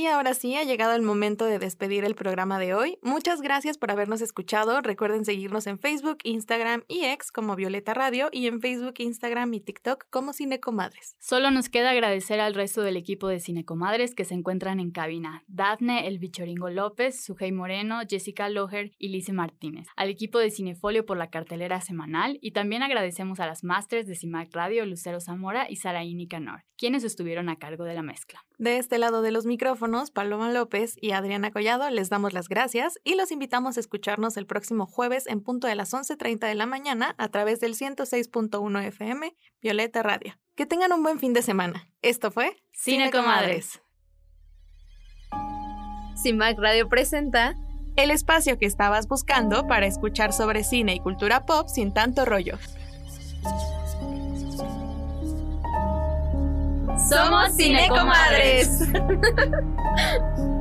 Y 0.00 0.06
ahora 0.06 0.32
sí, 0.32 0.56
ha 0.56 0.64
llegado 0.64 0.94
el 0.94 1.02
momento 1.02 1.44
de 1.44 1.58
despedir 1.58 2.06
el 2.06 2.14
programa 2.14 2.58
de 2.58 2.72
hoy. 2.72 2.96
Muchas 3.02 3.42
gracias 3.42 3.76
por 3.76 3.90
habernos 3.90 4.22
escuchado. 4.22 4.80
Recuerden 4.80 5.26
seguirnos 5.26 5.66
en 5.66 5.78
Facebook, 5.78 6.20
Instagram 6.24 6.84
y 6.88 7.04
X 7.04 7.30
como 7.30 7.54
Violeta 7.54 7.92
Radio 7.92 8.30
y 8.32 8.46
en 8.46 8.62
Facebook, 8.62 8.94
Instagram 8.96 9.52
y 9.52 9.60
TikTok 9.60 10.06
como 10.08 10.32
Cinecomadres. 10.32 11.16
Solo 11.18 11.50
nos 11.50 11.68
queda 11.68 11.90
agradecer 11.90 12.40
al 12.40 12.54
resto 12.54 12.80
del 12.80 12.96
equipo 12.96 13.28
de 13.28 13.40
Cinecomadres 13.40 14.14
que 14.14 14.24
se 14.24 14.32
encuentran 14.32 14.80
en 14.80 14.90
cabina. 14.90 15.44
Dafne, 15.48 16.06
El 16.08 16.18
Bichoringo 16.18 16.70
López, 16.70 17.22
Sujei 17.22 17.52
Moreno, 17.52 18.00
Jessica 18.08 18.48
Loher 18.48 18.92
y 18.96 19.08
Lice 19.08 19.34
Martínez. 19.34 19.86
Al 19.96 20.08
equipo 20.08 20.38
de 20.38 20.50
Cinefolio 20.50 21.04
por 21.04 21.18
la 21.18 21.28
cartelera 21.28 21.82
semanal 21.82 22.38
y 22.40 22.52
también 22.52 22.82
agradecemos 22.82 23.38
a 23.38 23.46
las 23.46 23.64
masters 23.64 24.06
de 24.06 24.16
CIMAC 24.16 24.48
Radio, 24.54 24.86
Lucero 24.86 25.20
Zamora 25.20 25.66
y 25.68 25.76
Saraí 25.76 26.26
Canor, 26.26 26.64
quienes 26.78 27.04
estuvieron 27.04 27.50
a 27.50 27.58
cargo 27.58 27.84
de 27.84 27.92
la 27.92 28.02
mezcla. 28.02 28.42
De 28.60 28.76
este 28.76 28.98
lado 28.98 29.22
de 29.22 29.30
los 29.30 29.46
micrófonos, 29.46 30.10
Paloma 30.10 30.52
López 30.52 30.94
y 31.00 31.12
Adriana 31.12 31.50
Collado 31.50 31.88
les 31.88 32.10
damos 32.10 32.34
las 32.34 32.46
gracias 32.46 33.00
y 33.04 33.14
los 33.14 33.32
invitamos 33.32 33.78
a 33.78 33.80
escucharnos 33.80 34.36
el 34.36 34.44
próximo 34.44 34.84
jueves 34.84 35.26
en 35.28 35.40
punto 35.40 35.66
de 35.66 35.74
las 35.74 35.94
11.30 35.94 36.46
de 36.46 36.54
la 36.54 36.66
mañana 36.66 37.14
a 37.16 37.28
través 37.28 37.60
del 37.60 37.74
106.1 37.74 38.84
FM 38.84 39.34
Violeta 39.62 40.02
Radio. 40.02 40.34
Que 40.56 40.66
tengan 40.66 40.92
un 40.92 41.02
buen 41.02 41.18
fin 41.18 41.32
de 41.32 41.40
semana. 41.40 41.88
Esto 42.02 42.30
fue 42.30 42.54
Cine 42.74 43.10
Comadres. 43.10 43.80
CIMAC 46.22 46.58
Radio 46.58 46.86
presenta 46.90 47.54
el 47.96 48.10
espacio 48.10 48.58
que 48.58 48.66
estabas 48.66 49.08
buscando 49.08 49.66
para 49.68 49.86
escuchar 49.86 50.34
sobre 50.34 50.64
cine 50.64 50.96
y 50.96 51.00
cultura 51.00 51.46
pop 51.46 51.66
sin 51.66 51.94
tanto 51.94 52.26
rollo. 52.26 52.58
Somos 56.98 57.54
Cinecomadres. 57.56 58.80